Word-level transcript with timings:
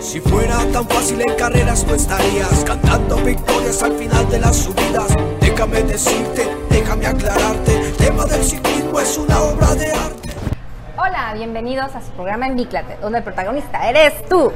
Si 0.00 0.20
fuera 0.20 0.58
tan 0.72 0.86
fácil 0.88 1.20
en 1.20 1.34
carreras 1.34 1.84
no 1.84 1.94
estarías 1.94 2.64
cantando 2.64 3.16
victorias 3.16 3.82
al 3.82 3.92
final 3.94 4.28
de 4.30 4.38
las 4.38 4.56
subidas. 4.56 5.12
Déjame 5.40 5.82
decirte, 5.82 6.48
déjame 6.70 7.06
aclararte, 7.06 7.74
el 7.74 7.96
tema 7.96 8.24
del 8.26 8.44
ciclismo 8.44 9.00
es 9.00 9.18
una 9.18 9.40
obra 9.40 9.74
de 9.74 9.90
arte. 9.90 10.30
Hola, 10.96 11.32
bienvenidos 11.34 11.96
a 11.96 12.00
su 12.00 12.12
programa 12.12 12.46
Envíclate, 12.46 12.96
donde 13.02 13.18
el 13.18 13.24
protagonista 13.24 13.88
eres 13.88 14.24
tú. 14.28 14.52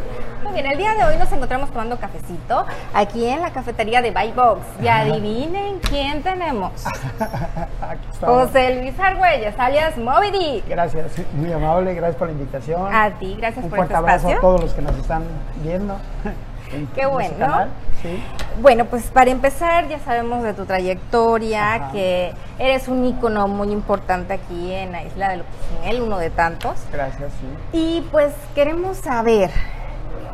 Bien, 0.53 0.67
el 0.67 0.77
día 0.77 0.95
de 0.95 1.05
hoy 1.05 1.17
nos 1.17 1.33
encontramos 1.33 1.71
tomando 1.71 1.97
cafecito 1.99 2.67
aquí 2.93 3.27
en 3.27 3.41
la 3.41 3.51
cafetería 3.53 4.03
de 4.03 4.11
Buy 4.11 4.33
Box. 4.33 4.61
Y 4.83 4.89
adivinen 4.89 5.79
quién 5.81 6.23
tenemos. 6.23 6.73
Aquí 7.81 8.07
estamos. 8.13 8.47
José 8.49 8.77
Luis 8.83 8.99
Argüelles, 9.01 9.55
alias 9.59 9.97
Moby 9.97 10.31
Dick. 10.31 10.69
Gracias, 10.69 11.13
muy 11.35 11.51
amable, 11.53 11.95
gracias 11.95 12.17
por 12.17 12.27
la 12.29 12.33
invitación. 12.35 12.95
A 12.95 13.11
ti, 13.19 13.35
gracias 13.39 13.65
Un 13.65 13.71
por 13.71 13.79
fuerte 13.79 13.95
este 13.95 13.99
abrazo 13.99 14.29
espacio. 14.29 14.39
a 14.39 14.41
todos 14.41 14.61
los 14.61 14.73
que 14.75 14.83
nos 14.83 14.97
están 14.99 15.23
viendo. 15.63 15.97
en- 16.73 16.87
Qué 16.89 17.07
bueno. 17.07 17.35
canal. 17.39 17.69
Sí. 18.03 18.23
Bueno, 18.61 18.85
pues 18.87 19.05
para 19.11 19.31
empezar 19.31 19.89
ya 19.89 20.01
sabemos 20.01 20.43
de 20.43 20.53
tu 20.53 20.67
trayectoria, 20.67 21.75
Ajá. 21.77 21.93
que 21.93 22.33
eres 22.59 22.89
un 22.89 23.05
ícono 23.07 23.49
muy 23.49 23.71
importante 23.73 24.35
aquí 24.35 24.73
en 24.73 24.93
la 24.93 25.03
isla 25.05 25.31
de 25.31 25.37
Lopusnel, 25.39 26.03
uno 26.03 26.19
de 26.19 26.29
tantos. 26.31 26.75
Gracias, 26.93 27.31
sí. 27.41 27.79
Y 27.79 28.01
pues 28.11 28.35
queremos 28.55 28.97
saber, 28.99 29.51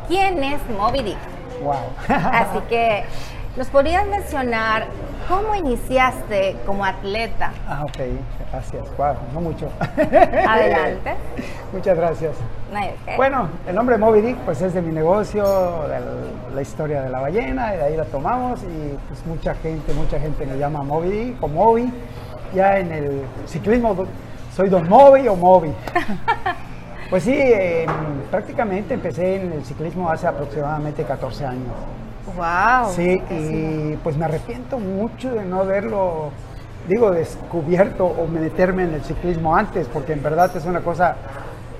¿quién 0.09 0.43
es 0.43 0.59
Moby 0.75 1.03
Dick? 1.03 1.17
Wow. 1.63 1.75
Así 2.09 2.59
que, 2.67 3.03
¿nos 3.55 3.67
podrías 3.67 4.05
mencionar 4.07 4.87
cómo 5.29 5.53
iniciaste 5.53 6.57
como 6.65 6.83
atleta? 6.83 7.53
ah, 7.67 7.85
ok, 7.85 7.99
gracias. 8.51 8.97
Wow, 8.97 9.15
no 9.33 9.41
mucho. 9.41 9.69
Adelante. 10.49 11.13
Muchas 11.71 11.95
gracias. 11.95 12.35
Bueno, 13.17 13.49
el 13.67 13.75
nombre 13.75 13.97
Moby 13.97 14.21
Dick 14.21 14.37
pues 14.37 14.61
es 14.61 14.73
de 14.73 14.81
mi 14.81 14.91
negocio, 14.91 15.43
de 15.87 16.55
la 16.55 16.61
historia 16.61 17.03
de 17.03 17.09
la 17.09 17.19
ballena, 17.19 17.75
y 17.75 17.77
de 17.77 17.83
ahí 17.83 17.95
la 17.95 18.05
tomamos 18.05 18.61
y 18.63 18.97
pues 19.07 19.25
mucha 19.27 19.53
gente, 19.55 19.93
mucha 19.93 20.19
gente 20.19 20.45
me 20.45 20.57
llama 20.57 20.81
Moby 20.81 21.09
Dick 21.09 21.43
o 21.43 21.47
Moby. 21.47 21.93
Ya 22.55 22.79
en 22.79 22.91
el 22.91 23.21
ciclismo 23.45 23.95
soy 24.55 24.69
Don 24.69 24.89
Moby 24.89 25.27
o 25.27 25.35
Moby. 25.35 25.71
Pues 27.09 27.23
sí, 27.23 27.33
eh, 27.33 27.87
prácticamente 28.29 28.93
empecé 28.93 29.37
en 29.37 29.51
el 29.53 29.65
ciclismo 29.65 30.09
hace 30.11 30.27
aproximadamente 30.27 31.03
14 31.03 31.45
años. 31.45 31.73
wow. 32.35 32.91
Sí, 32.93 33.19
y 33.31 33.97
pues 34.03 34.15
me 34.15 34.25
arrepiento 34.25 34.77
mucho 34.77 35.33
de 35.33 35.43
no 35.43 35.61
haberlo, 35.61 36.29
digo, 36.87 37.09
descubierto 37.09 38.05
o 38.05 38.27
meterme 38.27 38.83
en 38.83 38.93
el 38.93 39.03
ciclismo 39.03 39.55
antes, 39.55 39.87
porque 39.87 40.13
en 40.13 40.21
verdad 40.21 40.55
es 40.55 40.65
una 40.65 40.81
cosa 40.81 41.15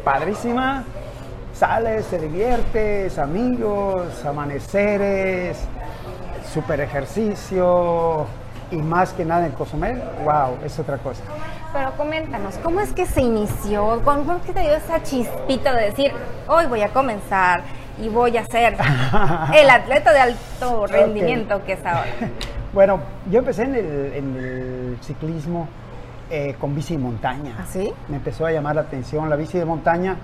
padrísima. 0.03 0.83
Sales, 1.53 2.07
te 2.07 2.17
diviertes, 2.17 3.19
amigos, 3.19 4.25
amaneceres, 4.25 5.59
super 6.51 6.79
ejercicio 6.79 8.25
y 8.71 8.77
más 8.77 9.13
que 9.13 9.25
nada 9.25 9.45
en 9.45 9.51
Cozumel, 9.51 10.01
wow, 10.23 10.57
es 10.63 10.79
otra 10.79 10.97
cosa. 10.97 11.21
Pero 11.71 11.91
coméntanos, 11.97 12.57
¿cómo 12.63 12.79
es 12.79 12.93
que 12.93 13.05
se 13.05 13.21
inició? 13.21 14.01
¿Cómo 14.03 14.33
es 14.33 14.41
que 14.41 14.53
te 14.53 14.61
dio 14.61 14.73
esa 14.73 15.03
chispita 15.03 15.71
de 15.73 15.85
decir, 15.85 16.11
hoy 16.47 16.65
voy 16.65 16.81
a 16.81 16.89
comenzar 16.89 17.61
y 18.01 18.09
voy 18.09 18.37
a 18.37 18.45
ser 18.45 18.75
el 19.53 19.69
atleta 19.69 20.11
de 20.11 20.19
alto 20.19 20.87
rendimiento 20.87 21.63
que 21.63 21.73
es 21.73 21.85
ahora? 21.85 22.09
Bueno, 22.71 22.99
yo 23.31 23.39
empecé 23.39 23.63
en 23.63 23.73
el, 23.73 24.13
en 24.13 24.35
el 24.35 24.97
ciclismo 25.01 25.67
eh, 26.29 26.55
con 26.59 26.75
bici 26.75 26.95
de 26.95 26.99
montaña. 26.99 27.55
¿Ah, 27.59 27.65
sí? 27.67 27.91
Me 28.07 28.17
empezó 28.17 28.45
a 28.45 28.51
llamar 28.51 28.75
la 28.75 28.81
atención 28.81 29.27
la 29.27 29.35
bici 29.35 29.57
de 29.57 29.65
montaña 29.65 30.17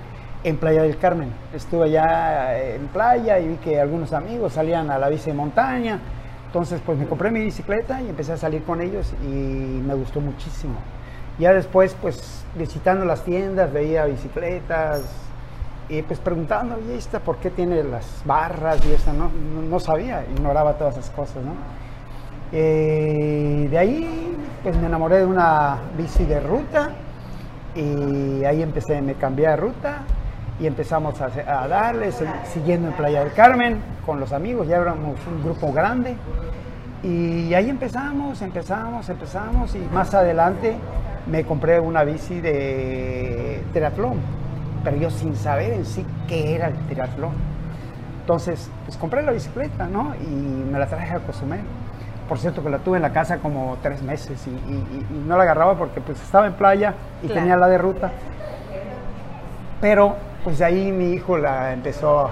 en 0.43 0.57
Playa 0.57 0.83
del 0.83 0.99
Carmen. 0.99 1.33
Estuve 1.55 1.85
allá 1.85 2.75
en 2.75 2.88
playa 2.89 3.39
y 3.39 3.47
vi 3.47 3.55
que 3.55 3.81
algunos 3.81 4.13
amigos 4.13 4.53
salían 4.53 4.91
a 4.91 4.99
la 4.99 5.09
bici 5.09 5.31
de 5.31 5.33
montaña. 5.33 5.99
Entonces, 6.45 6.79
pues 6.85 6.99
me 6.99 7.07
compré 7.07 7.31
mi 7.31 7.41
bicicleta 7.41 7.99
y 7.99 8.09
empecé 8.09 8.33
a 8.33 8.38
salir 8.38 8.63
con 8.63 8.79
ellos 8.79 9.11
y 9.23 9.25
me 9.25 9.95
gustó 9.95 10.21
muchísimo. 10.21 10.75
Ya 11.38 11.53
después, 11.53 11.96
pues 12.01 12.46
visitando 12.56 13.03
las 13.06 13.23
tiendas, 13.23 13.72
veía 13.72 14.06
bicicletas 14.06 15.03
y 15.90 16.01
pues 16.01 16.19
preguntando, 16.19 16.79
¿y 16.79 16.97
esta 16.97 17.19
por 17.19 17.38
qué 17.38 17.50
tiene 17.50 17.84
las 17.84 18.22
barras 18.25 18.84
y 18.85 18.94
esta? 18.94 19.12
No, 19.12 19.29
no, 19.29 19.79
sabía, 19.79 20.23
ignoraba 20.34 20.73
todas 20.73 20.97
esas 20.97 21.09
cosas, 21.12 21.44
¿no? 21.44 21.53
Eh, 22.51 23.68
de 23.69 23.78
ahí, 23.78 24.35
pues 24.63 24.78
me 24.78 24.88
enamoré 24.88 25.18
de 25.18 25.25
una 25.25 25.78
bici 25.97 26.23
de 26.23 26.40
ruta 26.40 26.91
y 27.75 28.46
ahí 28.46 28.62
empecé, 28.62 29.02
me 29.02 29.16
cambié 29.16 29.50
de 29.50 29.57
ruta 29.57 30.03
y 30.59 30.67
empezamos 30.67 31.19
a, 31.19 31.25
a 31.25 31.67
darle, 31.67 32.13
siguiendo 32.46 32.88
en 32.88 32.94
Playa 32.94 33.23
del 33.25 33.34
Carmen 33.34 33.79
con 34.06 34.22
los 34.22 34.31
amigos, 34.31 34.67
ya 34.67 34.78
éramos 34.78 35.19
un 35.28 35.44
grupo 35.44 35.73
grande 35.73 36.16
y 37.03 37.53
ahí 37.53 37.69
empezamos, 37.69 38.41
empezamos, 38.41 39.09
empezamos 39.09 39.75
y 39.75 39.79
más 39.94 40.13
adelante 40.13 40.78
me 41.28 41.44
compré 41.44 41.80
una 41.80 42.03
bici 42.03 42.40
de 42.41 43.63
triatlón, 43.74 44.19
pero 44.84 44.97
yo 44.97 45.09
sin 45.09 45.36
saber 45.36 45.74
en 45.74 45.86
sí 45.86 46.06
qué 46.28 46.56
era 46.56 46.68
el 46.68 46.75
triatlón. 46.88 47.31
Entonces, 48.22 48.69
pues 48.86 48.97
compré 48.97 49.22
la 49.24 49.31
bicicleta, 49.31 49.85
¿no? 49.88 50.14
Y 50.16 50.25
me 50.72 50.80
la 50.80 50.88
traje 50.88 51.14
a 51.16 51.19
Cozumel. 51.19 51.62
Por 52.28 52.40
cierto 52.40 52.64
que 52.64 52.69
la 52.72 52.80
tuve 52.80 52.97
en 52.97 53.03
la 53.03 53.12
casa 53.14 53.38
como 53.38 53.78
tres 53.84 54.02
meses 54.02 54.47
y, 54.47 54.50
y- 54.50 55.06
y 55.12 55.24
no 55.28 55.38
la 55.38 55.44
agarraba 55.44 55.75
porque 55.75 56.02
pues 56.02 56.19
estaba 56.22 56.47
en 56.47 56.53
playa 56.53 56.96
y 57.22 57.28
Claro. 57.28 57.41
tenía 57.41 57.56
la 57.58 57.68
de 57.68 57.78
ruta. 57.78 58.12
Pero 59.81 60.16
pues 60.44 60.58
de 60.59 60.66
ahí 60.66 60.91
mi 60.91 61.12
hijo 61.14 61.38
la 61.38 61.74
empezó 61.74 62.30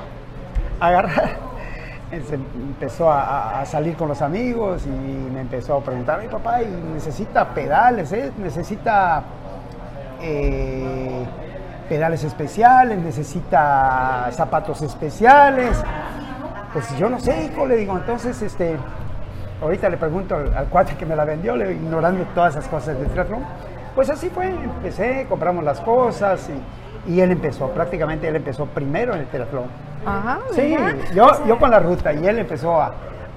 a 0.79 0.87
agarrar. 0.87 1.52
Se 2.21 2.35
empezó 2.35 3.11
a, 3.11 3.65
salir 3.65 3.95
con 3.95 4.07
los 4.07 4.21
amigos 4.21 4.85
y 4.85 4.89
me 4.89 5.41
empezó 5.41 5.77
a 5.77 5.83
preguntar, 5.83 6.19
ay 6.19 6.27
papá, 6.27 6.59
necesita 6.93 7.49
pedales, 7.49 8.11
¿eh? 8.11 8.31
necesita 8.37 9.23
eh, 10.21 11.25
pedales 11.89 12.23
especiales, 12.23 12.99
necesita 12.99 14.27
zapatos 14.31 14.83
especiales. 14.83 15.83
Pues 16.71 16.95
yo 16.99 17.09
no 17.09 17.19
sé, 17.19 17.45
hijo, 17.45 17.65
le 17.65 17.77
digo, 17.77 17.97
entonces 17.97 18.39
este, 18.43 18.77
ahorita 19.61 19.89
le 19.89 19.97
pregunto 19.97 20.35
al, 20.35 20.67
cuate 20.67 20.95
que 20.95 21.07
me 21.07 21.15
la 21.15 21.25
vendió, 21.25 21.55
le, 21.55 21.73
ignorando 21.73 22.23
todas 22.35 22.55
esas 22.55 22.67
cosas 22.67 22.97
del 22.99 23.07
triatlón. 23.07 23.43
Pues 23.95 24.09
así 24.11 24.29
fue, 24.29 24.49
empecé, 24.49 25.25
compramos 25.27 25.63
las 25.63 25.79
cosas 25.81 26.47
y, 26.49 26.82
y 27.07 27.19
él 27.19 27.31
empezó, 27.31 27.69
prácticamente 27.69 28.27
él 28.27 28.35
empezó 28.35 28.65
primero 28.65 29.13
en 29.13 29.21
el 29.21 29.27
triatlón. 29.27 29.65
Ajá, 30.05 30.39
Sí, 30.51 30.61
mira. 30.61 30.95
yo, 31.13 31.45
yo 31.47 31.57
con 31.59 31.71
la 31.71 31.79
ruta 31.79 32.13
y 32.13 32.25
él 32.27 32.39
empezó 32.39 32.81
a, 32.81 32.93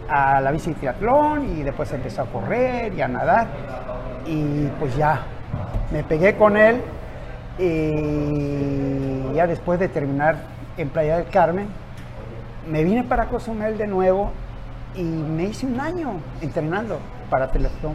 a 0.08 0.40
la 0.40 0.50
bici 0.50 0.72
triatlón 0.74 1.44
y 1.58 1.62
después 1.62 1.92
empezó 1.92 2.22
a 2.22 2.26
correr 2.26 2.92
y 2.94 3.00
a 3.02 3.08
nadar 3.08 3.46
y 4.26 4.66
pues 4.78 4.96
ya 4.96 5.20
me 5.92 6.02
pegué 6.02 6.36
con 6.36 6.56
él 6.56 6.80
y 7.58 9.32
ya 9.34 9.46
después 9.46 9.78
de 9.78 9.88
terminar 9.88 10.36
en 10.76 10.88
Playa 10.88 11.18
del 11.18 11.26
Carmen 11.28 11.68
me 12.70 12.82
vine 12.84 13.04
para 13.04 13.26
Cozumel 13.26 13.78
de 13.78 13.86
nuevo 13.86 14.32
y 14.94 15.02
me 15.02 15.44
hice 15.44 15.66
un 15.66 15.78
año 15.80 16.14
entrenando 16.40 16.98
para 17.30 17.48
triatlón. 17.50 17.94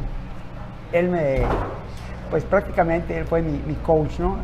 Él 0.94 1.10
me, 1.10 1.42
pues 2.30 2.44
prácticamente 2.44 3.18
él 3.18 3.26
fue 3.26 3.42
mi, 3.42 3.62
mi 3.66 3.74
coach, 3.76 4.20
¿no? 4.20 4.38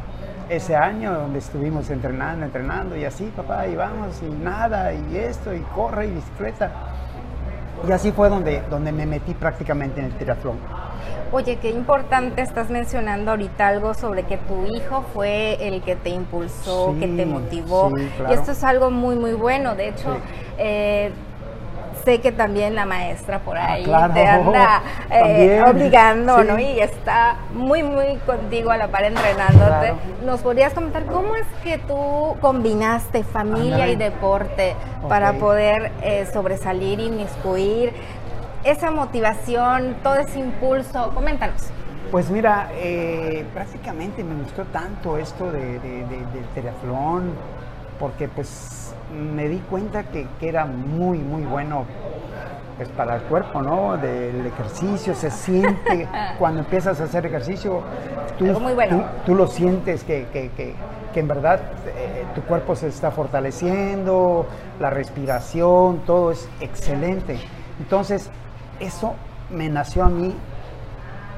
Ese 0.49 0.75
año 0.75 1.13
donde 1.13 1.39
estuvimos 1.39 1.89
entrenando, 1.89 2.45
entrenando 2.45 2.95
y 2.95 3.03
así, 3.03 3.25
papá, 3.35 3.67
y 3.67 3.75
vamos, 3.75 4.21
y 4.21 4.29
nada, 4.29 4.93
y 4.93 5.17
esto, 5.17 5.53
y 5.53 5.59
corre, 5.75 6.07
y 6.07 6.11
bicicleta. 6.11 6.71
Y 7.87 7.91
así 7.91 8.11
fue 8.11 8.29
donde, 8.29 8.61
donde 8.69 8.91
me 8.91 9.05
metí 9.05 9.33
prácticamente 9.33 9.99
en 9.99 10.07
el 10.07 10.13
triatlón. 10.13 10.57
Oye, 11.31 11.57
qué 11.57 11.69
importante 11.69 12.41
estás 12.41 12.69
mencionando 12.69 13.31
ahorita 13.31 13.67
algo 13.67 13.93
sobre 13.93 14.23
que 14.23 14.37
tu 14.37 14.65
hijo 14.65 15.03
fue 15.13 15.57
el 15.67 15.81
que 15.83 15.97
te 15.97 16.09
impulsó, 16.09 16.95
que 16.97 17.07
te 17.07 17.25
motivó. 17.25 17.91
sí, 17.97 18.09
Y 18.29 18.33
esto 18.33 18.51
es 18.53 18.63
algo 18.63 18.89
muy, 18.89 19.15
muy 19.17 19.33
bueno. 19.33 19.75
De 19.75 19.89
hecho, 19.89 20.13
Sí. 20.15 20.21
eh, 20.57 21.11
sé 22.07 22.21
que 22.21 22.31
también 22.31 22.74
la 22.74 22.86
maestra 22.86 23.39
por 23.39 23.57
Ah, 23.57 23.74
ahí 23.74 23.83
claro, 23.83 24.13
te 24.13 24.25
anda 24.25 24.81
eh, 25.12 25.62
obligando, 25.68 26.39
sí. 26.39 26.48
¿no? 26.48 26.57
Y 26.57 26.80
está 26.80 27.36
muy, 27.54 27.83
muy 27.83 28.15
contigo 28.25 28.71
a 28.71 28.77
la 28.77 28.88
par 28.88 29.04
entrenándote. 29.04 29.68
Claro. 29.68 29.98
¿Nos 30.25 30.39
podrías 30.39 30.74
comentar 30.74 31.04
cómo 31.06 31.36
es 31.36 31.45
que 31.65 31.77
tú 31.80 32.38
combinaste 32.39 33.25
familia 33.25 33.89
y 33.89 33.98
deporte 33.98 34.74
para 35.09 35.31
Ok. 35.31 35.38
poder 35.39 35.92
eh, 36.01 36.25
sobresalir, 36.31 37.01
inmiscuir? 37.01 37.92
Esa 38.63 38.89
motivación, 38.89 39.98
todo 40.01 40.15
ese 40.15 40.39
impulso, 40.39 41.12
coméntanos. 41.13 41.62
Pues 42.10 42.30
mira, 42.30 42.69
eh, 42.75 43.45
prácticamente 43.53 44.24
me 44.24 44.42
gustó 44.44 44.63
tanto 44.71 45.18
esto 45.18 45.51
de, 45.51 45.77
de- 45.80 46.06
de- 46.06 46.25
del 46.33 46.45
triatlón, 46.56 47.33
porque 47.99 48.27
pues 48.27 48.94
me 49.35 49.47
di 49.47 49.57
cuenta 49.69 50.03
que, 50.03 50.27
que 50.39 50.49
era 50.49 50.65
muy, 50.65 51.17
muy 51.19 51.44
bueno 51.44 51.85
pues 52.77 52.89
para 52.89 53.15
el 53.15 53.21
cuerpo, 53.23 53.61
¿no? 53.61 53.97
Del 53.97 54.45
ejercicio, 54.45 55.15
se 55.15 55.31
siente, 55.31 56.07
cuando 56.39 56.59
empiezas 56.59 57.01
a 57.01 57.05
hacer 57.05 57.25
ejercicio, 57.25 57.81
tú, 58.38 58.45
Algo 58.45 58.59
muy 58.59 58.73
bueno. 58.73 58.97
tú, 58.97 59.31
tú 59.31 59.35
lo 59.35 59.47
sientes 59.47 60.03
que, 60.03 60.27
que- 60.31 60.49
que- 60.51 60.75
que 61.13 61.19
en 61.21 61.27
verdad 61.27 61.59
eh, 61.88 62.25
tu 62.35 62.41
cuerpo 62.44 62.75
se 62.75 62.89
está 62.89 63.09
fortaleciendo, 63.09 64.45
la 64.79 64.91
respiración, 64.91 66.01
todo 66.05 66.31
es 66.31 66.47
excelente. 66.61 67.39
Entonces, 67.79 68.29
eso 68.79 69.15
me 69.50 69.67
nació 69.69 70.03
a 70.03 70.09
mí, 70.09 70.35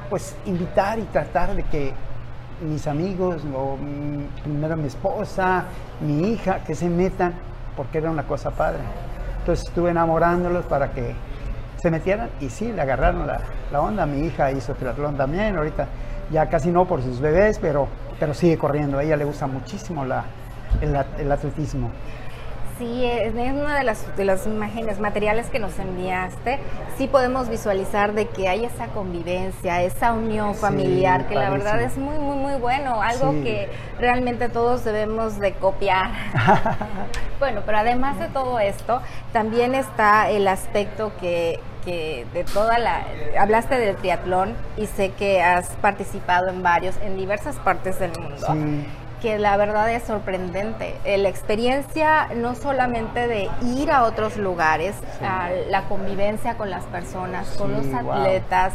pues 0.09 0.35
invitar 0.45 0.99
y 0.99 1.03
tratar 1.03 1.55
de 1.55 1.63
que 1.63 1.93
mis 2.61 2.87
amigos, 2.87 3.41
o 3.55 3.77
mm, 3.77 4.41
primero 4.43 4.75
mi 4.77 4.87
esposa, 4.87 5.65
mi 6.01 6.29
hija, 6.31 6.59
que 6.65 6.75
se 6.75 6.89
metan, 6.89 7.33
porque 7.75 7.97
era 7.99 8.09
una 8.11 8.23
cosa 8.23 8.51
padre. 8.51 8.79
Entonces 9.39 9.67
estuve 9.67 9.91
enamorándolos 9.91 10.65
para 10.65 10.91
que 10.91 11.13
se 11.81 11.89
metieran 11.89 12.29
y 12.41 12.49
sí, 12.49 12.71
le 12.71 12.81
agarraron 12.81 13.25
la, 13.25 13.39
la 13.71 13.81
onda. 13.81 14.05
Mi 14.05 14.21
hija 14.25 14.51
hizo 14.51 14.73
triatlón 14.73 15.15
también, 15.15 15.55
ahorita 15.57 15.87
ya 16.31 16.47
casi 16.49 16.69
no 16.71 16.85
por 16.85 17.01
sus 17.01 17.19
bebés, 17.19 17.57
pero, 17.59 17.87
pero 18.19 18.33
sigue 18.33 18.57
corriendo. 18.57 18.97
A 18.99 19.03
ella 19.03 19.15
le 19.15 19.25
gusta 19.25 19.47
muchísimo 19.47 20.05
la, 20.05 20.25
el, 20.81 20.95
at- 20.95 21.19
el 21.19 21.31
atletismo. 21.31 21.89
Sí, 22.79 23.05
es 23.05 23.33
una 23.35 23.77
de 23.77 23.83
las, 23.83 24.15
de 24.17 24.23
las 24.25 24.47
imágenes 24.47 24.99
materiales 24.99 25.47
que 25.47 25.59
nos 25.59 25.77
enviaste. 25.77 26.59
Sí 26.97 27.07
podemos 27.07 27.49
visualizar 27.49 28.13
de 28.13 28.27
que 28.27 28.47
hay 28.47 28.65
esa 28.65 28.87
convivencia, 28.87 29.83
esa 29.83 30.13
unión 30.13 30.53
Sí, 30.55 30.61
familiar, 30.61 31.27
que 31.27 31.35
la 31.35 31.49
verdad 31.49 31.81
es 31.81 31.97
muy, 31.97 32.17
muy, 32.17 32.37
muy 32.37 32.55
bueno. 32.55 33.01
Algo 33.01 33.33
Sí. 33.33 33.43
que 33.43 33.69
realmente 33.99 34.47
todos 34.49 34.83
debemos 34.85 35.39
de 35.39 35.53
copiar. 35.53 36.09
bueno, 37.39 37.61
pero 37.65 37.79
además 37.79 38.17
de 38.19 38.27
todo 38.29 38.59
esto, 38.59 39.01
también 39.33 39.75
está 39.75 40.29
el 40.29 40.47
aspecto 40.47 41.11
que, 41.19 41.59
que 41.83 42.25
de 42.33 42.43
toda 42.45 42.79
la... 42.79 43.03
Hablaste 43.37 43.77
del 43.77 43.97
triatlón 43.97 44.55
y 44.77 44.85
sé 44.87 45.11
que 45.11 45.41
has 45.41 45.67
participado 45.81 46.47
en 46.47 46.63
varios, 46.63 46.95
en 47.03 47.17
diversas 47.17 47.57
partes 47.57 47.99
del 47.99 48.11
mundo 48.17 48.37
Sí. 48.37 48.85
Que 49.21 49.37
la 49.37 49.57
verdad 49.57 49.91
es 49.91 50.03
sorprendente. 50.03 50.95
Eh, 51.03 51.17
La 51.17 51.29
experiencia 51.29 52.27
no 52.35 52.55
solamente 52.55 53.27
de 53.27 53.49
ir 53.63 53.91
a 53.91 54.03
otros 54.03 54.37
lugares, 54.37 54.95
a 55.21 55.49
la 55.69 55.83
convivencia 55.83 56.55
con 56.55 56.69
las 56.69 56.85
personas, 56.85 57.47
con 57.57 57.71
los 57.73 57.85
wow. 57.91 58.13
atletas, 58.13 58.73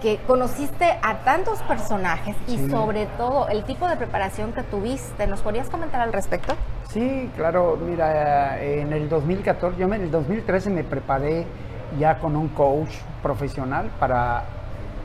que 0.00 0.18
conociste 0.26 0.98
a 1.02 1.18
tantos 1.24 1.60
personajes 1.62 2.34
y 2.48 2.68
sobre 2.70 3.06
todo 3.06 3.48
el 3.48 3.62
tipo 3.64 3.88
de 3.88 3.96
preparación 3.96 4.52
que 4.52 4.62
tuviste. 4.64 5.26
¿Nos 5.26 5.42
podrías 5.42 5.68
comentar 5.70 6.00
al 6.00 6.12
respecto? 6.12 6.54
Sí, 6.88 7.30
claro, 7.36 7.78
mira, 7.80 8.60
en 8.62 8.92
el 8.92 9.08
2014, 9.08 9.78
yo 9.78 9.86
en 9.86 9.92
el 9.94 10.10
2013 10.10 10.70
me 10.70 10.82
preparé 10.84 11.46
ya 11.98 12.18
con 12.18 12.36
un 12.36 12.48
coach 12.48 12.90
profesional 13.22 13.90
para, 14.00 14.42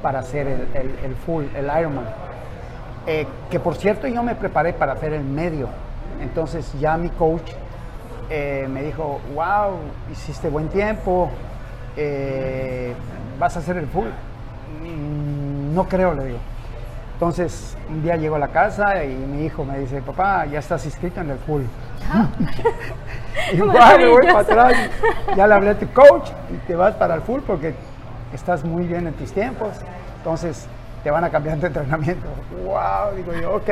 para 0.02 0.20
hacer 0.20 0.48
el, 0.48 0.68
el- 0.74 0.96
el 1.04 1.16
full, 1.16 1.46
el 1.56 1.66
Ironman. 1.80 2.06
Eh, 3.08 3.26
que 3.50 3.60
por 3.60 3.76
cierto 3.76 4.06
yo 4.08 4.22
me 4.22 4.36
preparé 4.36 4.74
para 4.74 4.94
hacer 4.94 5.14
el 5.14 5.24
medio. 5.24 5.70
Entonces 6.22 6.72
ya 6.80 6.98
mi 6.98 7.10
coach 7.10 7.52
eh, 8.30 8.68
me 8.70 8.84
dijo, 8.84 9.22
wow, 9.34 9.78
hiciste 10.12 10.50
buen 10.50 10.68
tiempo, 10.68 11.30
eh, 11.96 12.94
vas 13.40 13.56
a 13.56 13.60
hacer 13.60 13.78
el 13.78 13.88
full. 13.88 14.08
"Mm, 14.84 15.74
no 15.74 15.88
creo, 15.88 16.14
le 16.14 16.26
digo. 16.26 16.40
Entonces, 17.14 17.76
un 17.90 18.04
día 18.04 18.16
llego 18.16 18.36
a 18.36 18.40
la 18.40 18.50
casa 18.50 19.04
y 19.04 19.16
mi 19.16 19.46
hijo 19.46 19.66
me 19.66 19.80
dice, 19.80 20.02
papá, 20.02 20.46
ya 20.46 20.60
estás 20.60 20.86
inscrito 20.86 21.22
en 21.22 21.32
el 21.32 21.38
full. 21.40 21.64
y 23.54 23.56
igual 23.56 23.98
me 24.00 24.08
voy 24.10 24.26
para 24.28 24.40
atrás. 24.40 24.74
Ya 25.36 25.48
le 25.48 25.54
hablé 25.54 25.70
a 25.72 25.80
tu 25.80 25.88
coach 25.94 26.30
y 26.54 26.58
te 26.68 26.76
vas 26.76 26.94
para 26.96 27.16
el 27.16 27.22
full 27.22 27.42
porque 27.48 27.74
estás 28.34 28.64
muy 28.64 28.86
bien 28.86 29.08
en 29.08 29.14
tus 29.14 29.32
tiempos. 29.32 29.70
Entonces, 30.18 30.68
te 31.08 31.12
van 31.12 31.24
a 31.24 31.30
cambiar 31.30 31.58
tu 31.58 31.68
entrenamiento. 31.68 32.28
¡Wow! 32.66 33.16
Digo 33.16 33.32
yo, 33.32 33.56
ok. 33.56 33.70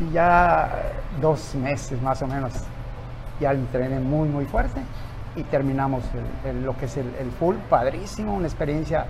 Y 0.00 0.10
ya 0.10 0.70
dos 1.20 1.54
meses 1.54 2.00
más 2.00 2.22
o 2.22 2.26
menos, 2.26 2.54
ya 3.38 3.52
entrené 3.52 4.00
muy, 4.00 4.26
muy 4.26 4.46
fuerte 4.46 4.80
y 5.36 5.42
terminamos 5.42 6.02
lo 6.64 6.74
que 6.78 6.86
es 6.86 6.96
el, 6.96 7.30
full. 7.38 7.56
Padrísimo, 7.68 8.32
una 8.32 8.46
experiencia 8.46 9.04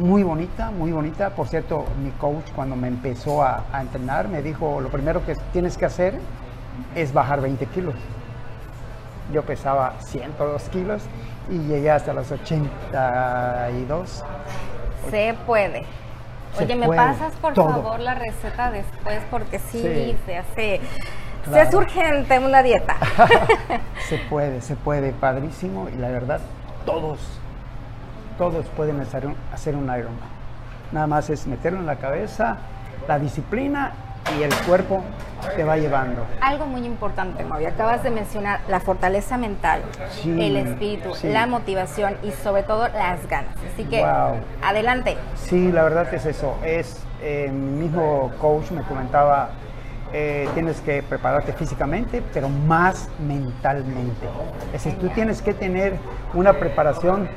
muy 0.00 0.22
bonita, 0.22 0.70
muy 0.70 0.90
bonita. 0.90 1.28
Por 1.34 1.48
cierto, 1.48 1.84
mi 2.02 2.12
coach 2.12 2.50
cuando 2.54 2.76
me 2.76 2.88
empezó 2.88 3.42
a 3.42 3.62
entrenar 3.78 4.26
me 4.28 4.40
dijo, 4.40 4.80
lo 4.80 4.88
primero 4.88 5.22
que 5.26 5.36
tienes 5.52 5.76
que 5.76 5.84
hacer 5.84 6.18
es 6.94 7.12
bajar 7.12 7.42
20 7.42 7.66
kilos. 7.66 7.94
Yo 9.34 9.42
pesaba 9.42 9.96
102 10.00 10.62
kilos 10.70 11.02
y 11.50 11.58
llegué 11.58 11.90
hasta 11.90 12.14
los 12.14 12.32
82. 12.32 14.24
Se 15.10 15.34
puede. 15.44 15.84
Oye, 16.58 16.76
¿me 16.76 16.86
pasas 16.88 17.32
por 17.40 17.54
todo. 17.54 17.68
favor 17.70 18.00
la 18.00 18.14
receta 18.14 18.70
después? 18.70 19.20
Porque 19.30 19.58
sí, 19.58 19.80
Sí. 19.82 20.16
se 20.26 20.36
hace... 20.38 20.80
Se 21.50 21.60
hace 21.60 21.76
urgente 21.76 22.38
una 22.38 22.62
dieta. 22.62 22.96
se 24.08 24.18
puede, 24.30 24.60
se 24.60 24.76
puede, 24.76 25.10
padrísimo 25.12 25.88
y 25.88 25.96
la 25.96 26.08
verdad, 26.08 26.40
todos, 26.86 27.18
todos 28.38 28.66
pueden 28.76 29.00
hacer 29.00 29.26
un, 29.26 29.34
hacer 29.52 29.74
un 29.74 29.84
Ironman. 29.84 30.28
Nada 30.92 31.08
más 31.08 31.30
es 31.30 31.46
meterlo 31.48 31.80
en 31.80 31.86
la 31.86 31.96
cabeza, 31.96 32.58
la 33.08 33.18
disciplina 33.18 33.92
y 34.38 34.42
el 34.42 34.54
cuerpo 34.66 35.02
te 35.56 35.64
va 35.64 35.76
llevando. 35.76 36.24
Algo 36.40 36.66
muy 36.66 36.84
importante, 36.86 37.44
Mavi, 37.44 37.66
acabas 37.66 38.02
de 38.02 38.10
mencionar 38.10 38.60
la 38.68 38.80
fortaleza 38.80 39.36
mental, 39.36 39.82
Sí, 40.10 40.30
el 40.40 40.56
espíritu, 40.56 41.14
sí. 41.14 41.28
la 41.28 41.46
motivación 41.46 42.16
y 42.22 42.30
sobre 42.30 42.62
todo 42.62 42.88
las 42.88 43.26
ganas. 43.28 43.54
Así 43.72 43.84
que, 43.84 44.00
Wow. 44.00 44.36
adelante. 44.62 45.16
Sí, 45.34 45.72
la 45.72 45.82
verdad 45.82 46.12
es 46.14 46.24
eso. 46.26 46.56
Es 46.64 47.02
eh, 47.20 47.50
mi 47.52 47.82
mismo 47.82 48.30
coach 48.40 48.70
me 48.70 48.82
comentaba, 48.82 49.50
eh, 50.12 50.48
tienes 50.54 50.80
que 50.80 51.02
prepararte 51.02 51.52
físicamente, 51.52 52.22
pero 52.32 52.48
más 52.48 53.08
mentalmente. 53.26 54.26
Es 54.66 54.84
decir, 54.84 54.98
tú 54.98 55.08
tienes 55.08 55.40
que 55.42 55.54
tener 55.54 55.96
una 56.34 56.52
preparación 56.52 57.28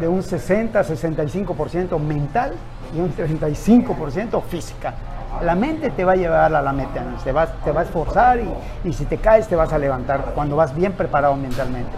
de 0.00 0.08
un 0.08 0.22
60-65% 0.22 1.98
mental 1.98 2.54
y 2.94 3.00
un 3.00 3.14
35% 3.14 4.42
física. 4.42 4.94
La 5.42 5.54
mente 5.54 5.90
te 5.90 6.04
va 6.04 6.12
a 6.12 6.16
llevar 6.16 6.54
a 6.54 6.62
la 6.62 6.72
meta, 6.72 7.02
te 7.22 7.32
va, 7.32 7.46
te 7.46 7.72
va 7.72 7.80
a 7.80 7.84
esforzar 7.84 8.38
y, 8.40 8.88
y 8.88 8.92
si 8.92 9.04
te 9.04 9.18
caes 9.18 9.48
te 9.48 9.56
vas 9.56 9.72
a 9.72 9.78
levantar 9.78 10.32
cuando 10.34 10.56
vas 10.56 10.74
bien 10.74 10.92
preparado 10.92 11.36
mentalmente. 11.36 11.96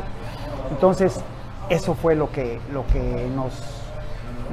Entonces, 0.71 1.21
eso 1.69 1.95
fue 1.95 2.15
lo 2.15 2.31
que, 2.31 2.61
lo 2.73 2.87
que 2.87 3.29
nos, 3.35 3.53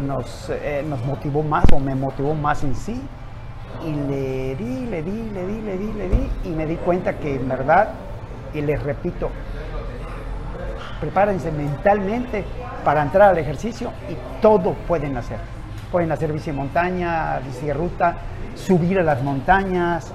nos, 0.05 0.49
eh, 0.49 0.83
nos 0.87 1.03
motivó 1.05 1.43
más 1.43 1.65
o 1.71 1.79
me 1.79 1.95
motivó 1.95 2.33
más 2.33 2.63
en 2.63 2.75
sí. 2.75 3.01
Y 3.85 3.91
le 3.91 4.55
di, 4.55 4.85
le 4.85 5.03
di, 5.03 5.29
le 5.31 5.47
di, 5.47 5.61
le 5.61 5.77
di, 5.77 5.93
le 5.93 6.09
di 6.09 6.29
y 6.45 6.49
me 6.49 6.65
di 6.65 6.75
cuenta 6.77 7.13
que 7.13 7.35
en 7.35 7.49
verdad, 7.49 7.89
y 8.53 8.61
les 8.61 8.81
repito, 8.81 9.29
prepárense 10.99 11.51
mentalmente 11.51 12.45
para 12.85 13.01
entrar 13.01 13.31
al 13.31 13.37
ejercicio 13.37 13.91
y 14.09 14.41
todo 14.41 14.73
pueden 14.87 15.17
hacer. 15.17 15.37
Pueden 15.91 16.11
hacer 16.11 16.31
bici 16.31 16.51
montaña, 16.51 17.39
bici 17.39 17.71
ruta, 17.73 18.15
subir 18.55 18.99
a 18.99 19.03
las 19.03 19.21
montañas. 19.23 20.11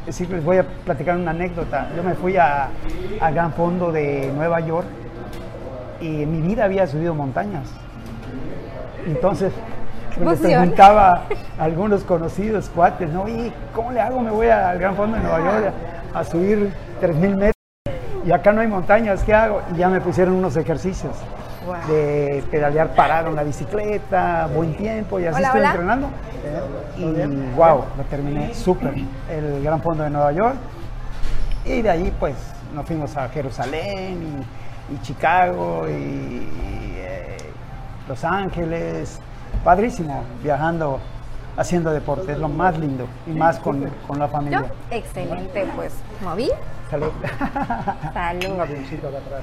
Es 0.00 0.18
decir, 0.18 0.30
les 0.30 0.44
voy 0.44 0.58
a 0.58 0.66
platicar 0.84 1.16
una 1.16 1.32
anécdota. 1.32 1.88
Yo 1.96 2.02
me 2.02 2.14
fui 2.14 2.36
a, 2.36 2.68
a 3.20 3.30
Gran 3.30 3.52
Fondo 3.52 3.92
de 3.92 4.32
Nueva 4.34 4.60
York 4.60 4.86
y 6.00 6.22
en 6.22 6.32
mi 6.32 6.46
vida 6.46 6.64
había 6.64 6.86
subido 6.86 7.14
montañas. 7.14 7.68
Entonces, 9.06 9.52
me 10.18 10.36
preguntaba 10.36 11.24
a 11.58 11.64
algunos 11.64 12.04
conocidos 12.04 12.70
cuates, 12.70 13.10
¿no? 13.10 13.22
Oye, 13.22 13.52
¿cómo 13.74 13.92
le 13.92 14.00
hago? 14.00 14.20
Me 14.20 14.30
voy 14.30 14.48
al 14.48 14.78
Gran 14.78 14.96
Fondo 14.96 15.16
de 15.16 15.22
Nueva 15.22 15.38
York 15.38 15.72
a, 16.14 16.18
a 16.20 16.24
subir 16.24 16.72
3.000 17.00 17.36
metros 17.36 17.52
y 18.24 18.32
acá 18.32 18.52
no 18.52 18.60
hay 18.60 18.66
montañas, 18.66 19.22
¿qué 19.24 19.34
hago? 19.34 19.62
Y 19.74 19.78
ya 19.78 19.88
me 19.88 20.00
pusieron 20.00 20.34
unos 20.34 20.56
ejercicios 20.56 21.12
Wow. 21.68 21.76
de 21.86 22.42
pedalear 22.50 22.94
parado 22.94 23.28
en 23.28 23.36
la 23.36 23.42
bicicleta, 23.44 24.48
buen 24.54 24.74
tiempo 24.76 25.20
y 25.20 25.26
así 25.26 25.36
Hola, 25.36 25.46
estoy 25.48 25.60
hola. 25.60 25.70
entrenando. 25.70 26.08
Y 26.96 27.54
wow, 27.54 27.84
lo 27.96 28.04
terminé 28.08 28.54
súper. 28.54 28.94
El 29.30 29.62
Gran 29.62 29.82
Fondo 29.82 30.02
de 30.04 30.10
Nueva 30.10 30.32
York. 30.32 30.56
Y 31.66 31.82
de 31.82 31.90
ahí 31.90 32.12
pues 32.18 32.34
nos 32.74 32.86
fuimos 32.86 33.14
a 33.18 33.28
Jerusalén 33.28 34.44
y, 34.90 34.94
y 34.94 35.02
Chicago 35.02 35.86
y 35.88 36.46
eh, 36.96 37.36
Los 38.08 38.24
Ángeles. 38.24 39.20
Padrísimo, 39.62 40.22
viajando, 40.42 41.00
haciendo 41.56 41.90
deporte, 41.90 42.32
es 42.32 42.38
lo 42.38 42.48
más 42.48 42.78
lindo 42.78 43.06
y 43.26 43.30
más 43.30 43.58
con, 43.58 43.84
con 44.06 44.18
la 44.18 44.28
familia. 44.28 44.64
excelente, 44.90 45.66
pues, 45.76 45.94
moví. 46.22 46.50
Salud. 46.90 47.10
Salud. 48.14 48.54
Un 48.54 48.60
avioncito 48.60 49.10
de 49.10 49.16
atrás. 49.18 49.42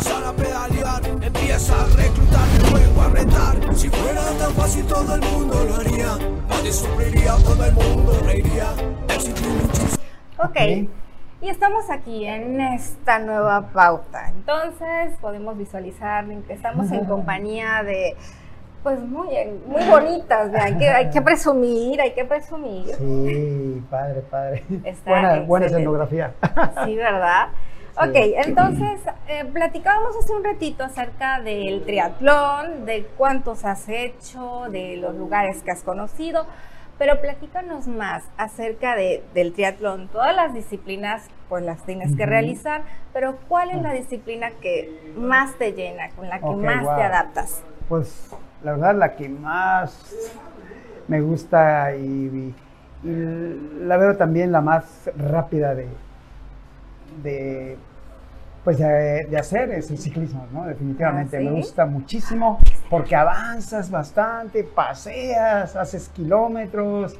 Sal 0.00 0.24
a 0.24 0.32
pedalear, 0.32 1.02
empieza 1.22 1.74
a 1.74 1.86
reclutar, 1.96 2.48
el 2.56 2.70
juego 2.70 3.02
a 3.02 3.08
retar. 3.08 3.74
Si 3.76 3.88
fuera 3.88 4.22
tan 4.38 4.52
fácil 4.52 4.86
todo 4.86 5.14
el 5.14 5.20
mundo 5.20 5.64
lo 5.64 5.76
haría, 5.76 6.18
nadie 6.48 6.72
sufriría, 6.72 7.34
todo 7.44 7.64
el 7.64 7.72
mundo 7.72 8.12
reiría. 8.24 8.66
Éxito 9.08 9.40
y 9.44 9.66
muchísimo. 9.66 10.04
Ok. 10.38 10.90
Y 11.42 11.48
estamos 11.48 11.88
aquí 11.88 12.26
en 12.26 12.60
esta 12.60 13.18
nueva 13.18 13.68
pauta. 13.72 14.28
Entonces 14.28 15.16
podemos 15.20 15.56
visualizar 15.56 16.26
que 16.46 16.52
estamos 16.52 16.92
en 16.92 17.06
compañía 17.06 17.82
de, 17.82 18.14
pues 18.82 19.00
muy, 19.00 19.28
muy 19.66 19.82
bonitas. 19.88 20.52
Hay 20.54 20.76
que, 20.76 20.88
hay 20.88 21.10
que 21.10 21.22
presumir, 21.22 22.00
hay 22.00 22.12
que 22.12 22.26
presumir. 22.26 22.94
Sí, 22.94 23.82
padre, 23.90 24.20
padre. 24.30 24.64
buena, 25.06 25.40
buena 25.40 25.66
escenografía. 25.66 26.34
Sí, 26.84 26.96
¿verdad? 26.96 27.48
Ok, 27.96 28.14
entonces 28.14 29.00
eh, 29.28 29.44
platicábamos 29.52 30.16
hace 30.16 30.32
un 30.32 30.44
ratito 30.44 30.84
acerca 30.84 31.40
del 31.40 31.82
triatlón, 31.84 32.86
de 32.86 33.06
cuántos 33.16 33.64
has 33.64 33.88
hecho, 33.88 34.66
de 34.70 34.96
los 34.96 35.14
lugares 35.14 35.62
que 35.62 35.70
has 35.70 35.82
conocido. 35.82 36.46
Pero 36.98 37.20
platícanos 37.20 37.86
más 37.88 38.24
acerca 38.36 38.94
de, 38.94 39.24
del 39.32 39.54
triatlón. 39.54 40.08
Todas 40.08 40.36
las 40.36 40.52
disciplinas 40.52 41.28
pues 41.48 41.64
las 41.64 41.82
tienes 41.84 42.14
que 42.14 42.26
realizar, 42.26 42.82
pero 43.12 43.38
¿cuál 43.48 43.70
es 43.70 43.82
la 43.82 43.92
disciplina 43.92 44.50
que 44.62 45.12
más 45.16 45.56
te 45.58 45.72
llena, 45.72 46.10
con 46.10 46.28
la 46.28 46.38
que 46.38 46.50
más 46.50 46.96
te 46.96 47.02
adaptas? 47.02 47.62
Pues 47.88 48.30
la 48.62 48.72
verdad 48.72 48.94
la 48.94 49.16
que 49.16 49.28
más 49.28 50.14
me 51.08 51.20
gusta 51.20 51.94
y, 51.96 52.54
la 53.02 53.96
veo 53.96 54.16
también 54.16 54.52
la 54.52 54.60
más 54.60 55.10
rápida 55.16 55.74
de, 55.74 55.88
de 57.22 57.76
pues 58.64 58.78
de, 58.78 59.36
hacer 59.38 59.70
es 59.70 59.90
el 59.90 59.98
ciclismo, 59.98 60.46
¿no? 60.52 60.66
Definitivamente 60.66 61.38
¿Ah, 61.38 61.40
me 61.40 61.50
gusta 61.50 61.86
muchísimo 61.86 62.58
porque 62.90 63.16
avanzas 63.16 63.90
bastante, 63.90 64.64
paseas, 64.64 65.76
haces 65.76 66.10
kilómetros, 66.10 67.16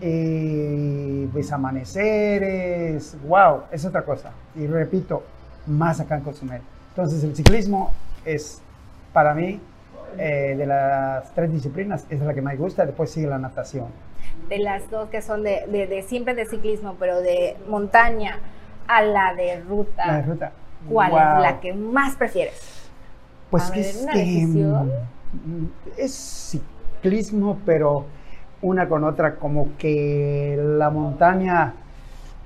eh, 0.00 1.28
ves 1.32 1.52
amaneceres, 1.52 3.16
wow, 3.26 3.62
es 3.70 3.84
otra 3.84 4.02
cosa. 4.02 4.32
Y 4.56 4.66
repito, 4.66 5.22
más 5.66 6.00
acá 6.00 6.16
en 6.16 6.22
Cozumel. 6.22 6.62
Entonces 6.90 7.22
el 7.22 7.36
ciclismo 7.36 7.92
es 8.24 8.60
para 9.12 9.32
mí 9.34 9.60
eh, 10.18 10.54
de 10.56 10.66
las 10.66 11.32
tres 11.34 11.52
disciplinas 11.52 12.06
es 12.08 12.20
la 12.20 12.34
que 12.34 12.42
más 12.42 12.54
me 12.54 12.60
gusta, 12.60 12.86
después 12.86 13.10
sigue 13.10 13.26
la 13.26 13.38
natación. 13.38 13.86
De 14.48 14.58
las 14.58 14.90
dos 14.90 15.08
que 15.10 15.22
son 15.22 15.42
de, 15.42 15.66
de, 15.66 16.02
siempre 16.02 16.34
de 16.34 16.46
ciclismo, 16.46 16.96
pero 16.98 17.20
de 17.20 17.56
montaña 17.68 18.38
a 18.86 19.02
la 19.02 19.34
de 19.34 19.60
ruta. 19.60 20.06
La 20.06 20.16
de 20.16 20.22
ruta. 20.22 20.52
¿Cuál 20.88 21.12
es 21.12 21.42
la 21.42 21.60
que 21.60 21.72
más 21.72 22.16
prefieres? 22.16 22.88
Pues 23.50 23.70
que 23.70 23.80
es 23.80 24.06
que 24.12 24.46
mm, 24.46 25.66
es 25.96 26.12
ciclismo, 27.02 27.58
pero 27.64 28.06
una 28.62 28.88
con 28.88 29.04
otra, 29.04 29.36
como 29.36 29.76
que 29.78 30.58
la 30.78 30.90
montaña 30.90 31.74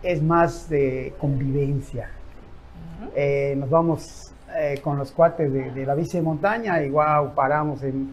es 0.02 0.22
más 0.22 0.68
de 0.68 1.14
convivencia. 1.18 2.10
Eh, 3.14 3.54
nos 3.56 3.70
vamos 3.70 4.32
eh, 4.56 4.80
con 4.82 4.98
los 4.98 5.12
cuates 5.12 5.52
de, 5.52 5.86
la 5.86 5.94
bici 5.94 6.18
de 6.18 6.22
montaña 6.22 6.82
y 6.82 6.90
wow, 6.90 7.34
paramos 7.34 7.82
en, 7.82 8.12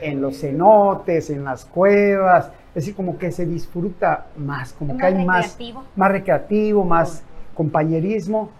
en, 0.00 0.20
los 0.20 0.40
cenotes, 0.40 1.30
en 1.30 1.44
las 1.44 1.64
cuevas. 1.64 2.50
Es 2.68 2.74
decir, 2.74 2.94
como 2.94 3.18
que 3.18 3.30
se 3.30 3.46
disfruta 3.46 4.26
más, 4.36 4.72
como 4.72 4.96
que 4.96 5.04
hay 5.04 5.24
más, 5.24 5.58
más 5.94 6.10
recreativo, 6.10 6.84
más 6.84 7.22
compañerismo 7.54 8.50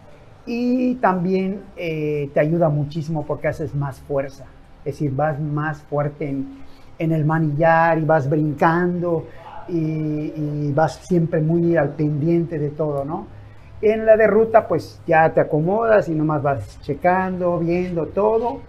y 0.46 0.96
también 0.96 1.62
eh, 1.76 2.30
te 2.34 2.40
ayuda 2.40 2.68
muchísimo 2.68 3.25
porque 3.25 3.49
haces 3.49 3.75
más 3.75 4.00
fuerza, 4.00 4.44
es 4.80 4.94
decir, 4.94 5.14
vas 5.14 5.38
más 5.40 5.82
fuerte 5.82 6.28
en, 6.28 6.62
el 6.99 7.25
manillar 7.25 7.99
y 7.99 8.04
vas 8.04 8.30
brincando 8.30 9.26
y, 9.68 10.70
vas 10.72 10.96
siempre 11.06 11.40
muy 11.40 11.76
al 11.76 11.90
pendiente 11.90 12.58
de 12.58 12.70
todo, 12.70 13.04
¿no? 13.04 13.26
En 13.80 14.06
la 14.06 14.16
de 14.16 14.28
ruta 14.28 14.68
pues 14.68 15.00
ya 15.06 15.28
te 15.32 15.40
acomodas 15.40 16.08
y 16.08 16.12
nomás 16.12 16.42
vas 16.42 16.80
checando, 16.82 17.58
viendo 17.58 18.06
todo 18.06 18.61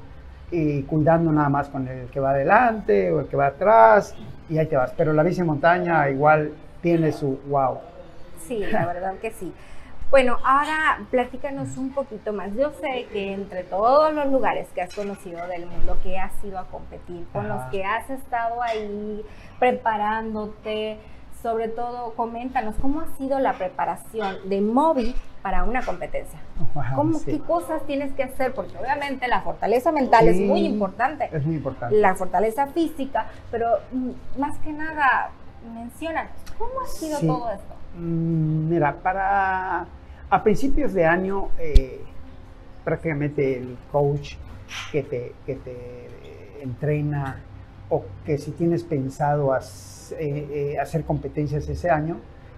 y 0.51 0.81
cuidando 0.83 1.31
nada 1.31 1.49
más 1.49 1.69
con 1.69 1.87
el 1.87 2.07
que 2.07 2.19
va 2.19 2.31
adelante 2.31 3.11
o 3.11 3.19
el 3.19 3.27
que 3.27 3.37
va 3.37 3.47
atrás 3.47 4.15
y 4.49 4.57
ahí 4.57 4.65
te 4.65 4.75
vas. 4.75 4.91
Pero 4.97 5.13
la 5.13 5.21
bici 5.21 5.43
montaña 5.43 6.09
igual 6.09 6.51
tiene 6.81 7.11
su 7.11 7.39
wow. 7.49 7.77
Sí, 8.47 8.59
la 8.71 8.85
verdad 8.85 9.13
que 9.21 9.31
sí. 9.31 9.53
Bueno, 10.13 10.37
ahora 10.43 10.99
platícanos 11.09 11.75
un 11.75 11.89
poquito 11.89 12.33
más. 12.33 12.53
Yo 12.53 12.69
sé 12.79 13.07
que 13.11 13.33
entre 13.33 13.63
todos 13.63 14.13
los 14.13 14.27
lugares 14.27 14.67
que 14.75 14.83
has 14.83 14.93
conocido 14.93 15.47
del 15.47 15.65
mundo, 15.65 15.97
que 16.03 16.19
has 16.19 16.31
ido 16.43 16.59
a 16.59 16.65
competir, 16.65 17.25
con 17.33 17.49
los 17.49 17.59
que 17.71 17.83
has 17.83 18.07
estado 18.11 18.61
ahí 18.61 19.25
preparándote, 19.57 20.99
sobre 21.41 21.67
todo, 21.67 22.13
coméntanos 22.13 22.75
cómo 22.79 23.01
ha 23.01 23.07
sido 23.17 23.39
la 23.39 23.53
preparación 23.53 24.35
de 24.47 24.61
Moby 24.61 25.15
para 25.41 25.63
una 25.63 25.81
competencia. 25.81 26.37
¿Cómo, 26.93 27.19
¿Qué 27.25 27.39
cosas 27.39 27.81
tienes 27.87 28.13
que 28.13 28.21
hacer? 28.21 28.53
Porque 28.53 28.77
obviamente 28.77 29.27
la 29.27 29.41
fortaleza 29.41 29.91
mental 29.91 30.27
es 30.27 30.39
muy 30.39 30.63
importante. 30.63 31.27
Es 31.33 31.43
muy 31.43 31.55
importante. 31.55 31.95
La 31.99 32.13
fortaleza 32.13 32.67
física, 32.67 33.25
pero 33.49 33.79
mm, 33.91 34.11
más 34.39 34.59
que 34.59 34.73
nada, 34.73 35.31
menciona, 35.73 36.27
¿cómo 36.59 36.81
ha 36.85 36.87
sido 36.87 37.19
todo 37.19 37.49
esto? 37.49 37.73
Mm, 37.97 38.69
mira, 38.69 38.93
para 39.01 39.87
a 40.33 40.41
principios 40.41 40.93
de 40.93 41.05
año, 41.05 41.49
eh, 41.59 42.01
prácticamente 42.83 43.55
el 43.55 43.77
coach 43.91 44.33
que 44.91 45.03
te, 45.03 45.33
te 45.45 45.59
entrena 46.59 47.39
o 47.89 48.03
que 48.25 48.39
si 48.39 48.49
tienes 48.49 48.83
pensado 48.83 49.55
eh, 49.55 49.59
eh, 50.17 50.79
hacer 50.79 51.03
competencias 51.03 51.69
ese 51.69 51.91
año, 51.91 52.17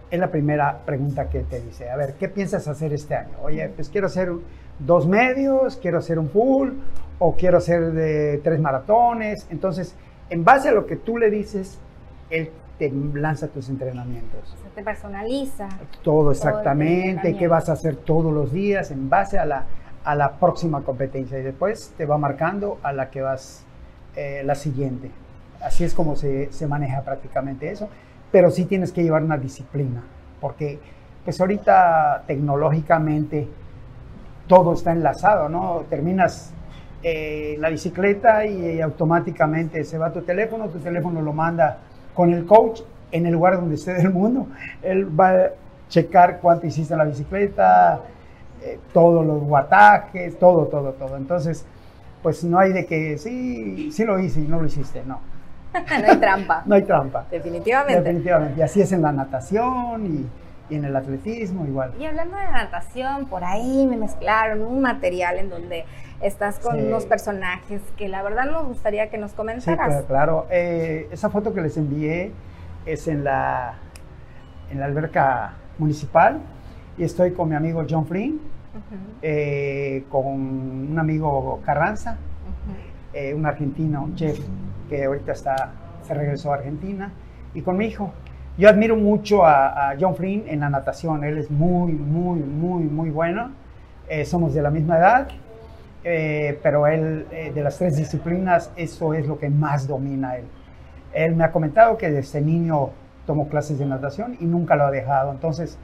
es 0.09 0.17
la 0.17 0.31
primera 0.31 0.85
pregunta 0.85 1.29
que 1.29 1.41
te 1.41 1.59
dice. 1.59 1.89
A 1.89 1.97
ver, 1.97 2.13
¿qué 2.13 2.29
piensas 2.29 2.65
hacer 2.69 2.93
este 2.93 3.13
año? 3.13 3.33
Oye, 3.43 3.67
pues 3.75 3.89
quiero 3.89 4.07
hacer 4.07 4.31
dos 4.79 5.05
medios, 5.05 5.75
quiero 5.75 5.97
hacer 5.97 6.17
un 6.17 6.29
full 6.29 6.69
o 7.19 7.35
quiero 7.35 7.57
hacer 7.57 7.91
de 7.91 8.39
tres 8.41 8.57
maratones. 8.61 9.47
Entonces, 9.49 9.95
en 10.29 10.45
base 10.45 10.69
a 10.69 10.71
lo 10.71 10.85
que 10.85 10.95
tú 10.95 11.17
le 11.17 11.29
dices, 11.29 11.77
él 12.29 12.51
te 12.77 12.91
lanza 12.91 13.47
tus 13.47 13.69
entrenamientos. 13.69 14.55
Te 14.73 14.83
personaliza. 14.83 15.69
Todo 16.03 16.31
exactamente, 16.31 17.35
qué 17.37 17.47
vas 17.47 17.69
a 17.69 17.73
hacer 17.73 17.95
todos 17.95 18.33
los 18.33 18.51
días 18.51 18.91
en 18.91 19.09
base 19.09 19.39
a 19.39 19.45
la, 19.45 19.65
a 20.03 20.15
la 20.15 20.33
próxima 20.33 20.81
competencia 20.81 21.39
y 21.39 21.43
después 21.43 21.93
te 21.97 22.05
va 22.05 22.17
marcando 22.17 22.77
a 22.83 22.91
la 22.91 23.09
que 23.09 23.21
vas 23.21 23.63
eh, 24.15 24.41
la 24.45 24.55
siguiente. 24.55 25.09
Así 25.61 25.83
es 25.83 25.93
como 25.93 26.15
se, 26.15 26.51
se, 26.51 26.67
maneja 26.67 27.01
prácticamente 27.01 27.71
eso, 27.71 27.89
pero 28.31 28.51
sí 28.51 28.65
tienes 28.65 28.91
que 28.91 29.03
llevar 29.03 29.23
una 29.23 29.37
disciplina, 29.37 30.03
porque 30.41 30.79
pues 31.23 31.39
ahorita 31.39 32.23
tecnológicamente 32.27 33.47
todo 34.47 34.73
está 34.73 34.91
enlazado, 34.91 35.49
¿no? 35.49 35.85
Terminas 35.89 36.53
eh, 37.01 37.55
la 37.59 37.69
bicicleta 37.69 38.45
y 38.45 38.81
automáticamente 38.81 39.83
se 39.83 39.97
va 39.97 40.11
tu 40.11 40.21
teléfono, 40.21 40.69
tu 40.69 40.79
teléfono 40.79 41.21
lo 41.21 41.33
manda 41.33 41.77
con 42.15 42.33
el 42.33 42.45
coach 42.45 42.81
en 43.11 43.25
el 43.25 43.33
lugar 43.33 43.57
donde 43.57 43.75
esté 43.75 43.93
del 43.93 44.11
mundo. 44.11 44.47
Él 44.81 45.07
va 45.19 45.29
a 45.29 45.49
checar 45.89 46.39
cuánto 46.41 46.65
hiciste 46.65 46.93
en 46.93 46.99
la 46.99 47.05
bicicleta, 47.05 48.01
eh, 48.63 48.79
todos 48.93 49.25
los 49.25 49.43
guatajes, 49.43 50.39
todo, 50.39 50.65
todo, 50.65 50.93
todo. 50.93 51.17
Entonces, 51.17 51.65
pues 52.23 52.43
no 52.43 52.57
hay 52.57 52.73
de 52.73 52.85
que 52.85 53.17
sí, 53.17 53.91
sí 53.91 54.03
lo 54.03 54.19
hice 54.19 54.39
y 54.41 54.47
no 54.47 54.59
lo 54.59 54.65
hiciste, 54.65 55.03
no. 55.05 55.19
no 55.73 56.11
hay 56.11 56.17
trampa. 56.17 56.63
no 56.65 56.75
hay 56.75 56.81
trampa. 56.81 57.25
Definitivamente. 57.29 58.01
Definitivamente. 58.01 58.59
Y 58.59 58.63
así 58.63 58.81
es 58.81 58.91
en 58.91 59.01
la 59.01 59.11
natación 59.11 60.05
y, 60.05 60.25
y, 60.69 60.75
en 60.75 60.85
el 60.85 60.95
atletismo 60.95 61.65
igual. 61.65 61.93
Y 61.99 62.05
hablando 62.05 62.37
de 62.37 62.45
natación, 62.51 63.27
por 63.27 63.43
ahí 63.43 63.85
me 63.87 63.97
mezclaron 63.97 64.61
un 64.61 64.81
material 64.81 65.37
en 65.39 65.49
donde 65.49 65.85
estás 66.21 66.59
con 66.59 66.79
unos 66.79 67.05
personajes 67.05 67.81
que 67.97 68.07
la 68.07 68.23
verdad 68.23 68.45
nos 68.45 68.65
gustaría 68.65 69.09
que 69.09 69.17
nos 69.17 69.33
comentaras. 69.33 69.99
Sí, 69.99 70.05
claro. 70.07 70.47
Eh, 70.49 71.07
esa 71.11 71.29
foto 71.29 71.53
que 71.53 71.61
les 71.61 71.77
envié 71.77 72.31
es 72.85 73.07
en 73.07 73.23
la, 73.23 73.75
en 74.71 74.79
la 74.79 74.85
alberca 74.85 75.53
municipal 75.77 76.39
y 76.97 77.03
estoy 77.03 77.31
con 77.31 77.49
mi 77.49 77.55
amigo 77.55 77.85
John 77.89 78.05
Flynn, 78.05 78.39
eh, 79.21 80.05
con 80.09 80.25
un 80.25 80.99
amigo 80.99 81.61
Carranza, 81.65 82.17
eh, 83.13 83.33
un 83.33 83.45
argentino, 83.45 84.09
Jeff, 84.15 84.39
que 84.89 85.05
ahorita 85.05 85.31
está, 85.31 85.71
se 86.03 86.13
regresó 86.13 86.51
a 86.51 86.55
Argentina, 86.55 87.11
y 87.53 87.61
con 87.61 87.77
mi 87.77 87.85
hijo. 87.85 88.11
Yo 88.57 88.69
admiro 88.69 88.95
mucho 88.95 89.45
a, 89.45 89.91
a 89.91 89.95
John 89.99 90.15
Flynn 90.15 90.45
en 90.47 90.61
la 90.61 90.69
natación, 90.69 91.23
él 91.23 91.37
es 91.37 91.51
muy, 91.51 91.91
muy, 91.91 92.39
muy, 92.39 92.83
muy 92.83 93.09
bueno. 93.09 93.51
somos 94.25 94.53
de 94.53 94.61
la 94.61 94.69
misma 94.69 94.97
edad 94.97 95.27
eh, 96.07 96.59
pero 96.61 96.85
él, 96.85 97.25
eh, 97.31 97.51
de 97.53 97.63
las 97.63 97.79
tres 97.79 97.97
disciplinas, 97.97 98.71
eso 98.75 99.15
es 99.15 99.25
lo 99.25 99.39
que 99.39 99.49
más 99.49 99.87
domina 99.87 100.37
él. 100.37 100.45
Él 101.13 101.35
me 101.35 101.43
ha 101.43 101.51
comentado 101.51 101.97
que 101.97 102.11
desde 102.11 102.41
niño 102.41 102.91
tomó 103.25 103.49
clases 103.49 103.79
de 103.79 103.87
natación 103.87 104.37
y 104.39 104.45
nunca 104.45 104.75
lo 104.75 104.85
ha 104.85 104.91
dejado. 104.91 105.31
Entonces, 105.31 105.79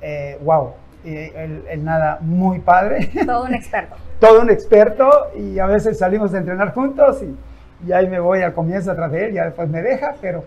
eh, 0.00 0.38
wow, 0.42 0.72
él, 1.04 1.84
nada 1.84 2.16
muy 2.22 2.60
padre. 2.60 3.10
Todo 3.26 3.44
un 3.44 3.54
experto. 3.54 3.96
Todo 4.18 4.40
un 4.40 4.50
experto 4.50 5.10
y 5.36 5.58
a 5.58 5.66
veces 5.66 5.98
salimos 5.98 6.32
a 6.32 6.38
entrenar 6.38 6.72
juntos 6.72 7.22
y, 7.22 7.86
y 7.86 7.92
ahí 7.92 8.08
me 8.08 8.20
voy 8.20 8.40
al 8.40 8.54
comienzo 8.54 8.92
atrás 8.92 9.12
de 9.12 9.26
él, 9.26 9.34
ya 9.34 9.44
después 9.44 9.68
me 9.68 9.82
deja, 9.82 10.14
pero 10.22 10.44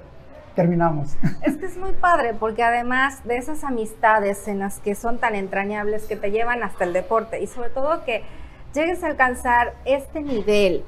terminamos. 0.55 1.15
Es 1.41 1.58
que 1.58 1.65
es 1.65 1.77
muy 1.77 1.91
padre 1.93 2.34
porque 2.34 2.63
además 2.63 3.24
de 3.25 3.38
esas 3.38 3.63
amistades 3.63 4.48
en 4.48 4.60
las 4.60 4.79
que 4.79 4.96
son 4.96 5.17
tan 5.17 5.36
entrañables 5.36 6.03
que 6.03 6.15
te 6.15 6.31
llevan 6.31 6.63
hasta 6.63 6.84
el 6.84 6.93
deporte 6.93 7.41
y 7.41 7.48
sobre 7.48 7.70
todo 7.70 8.03
que 8.05 8.24
llegues 8.74 9.03
a 9.03 9.08
alcanzar 9.08 9.74
este 9.86 10.22
nivel 10.22 10.84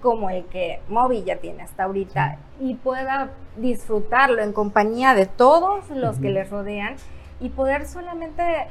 como 0.00 0.30
el 0.30 0.44
que 0.46 0.80
Moby 0.88 1.24
ya 1.24 1.36
tiene 1.36 1.62
hasta 1.62 1.84
ahorita 1.84 2.38
y 2.60 2.74
pueda 2.74 3.30
disfrutarlo 3.56 4.42
en 4.42 4.52
compañía 4.52 5.14
de 5.14 5.26
todos 5.26 5.88
los 5.90 6.18
que 6.18 6.30
les 6.30 6.50
rodean 6.50 6.96
y 7.40 7.48
poder 7.48 7.86
solamente 7.86 8.42
eh, 8.42 8.66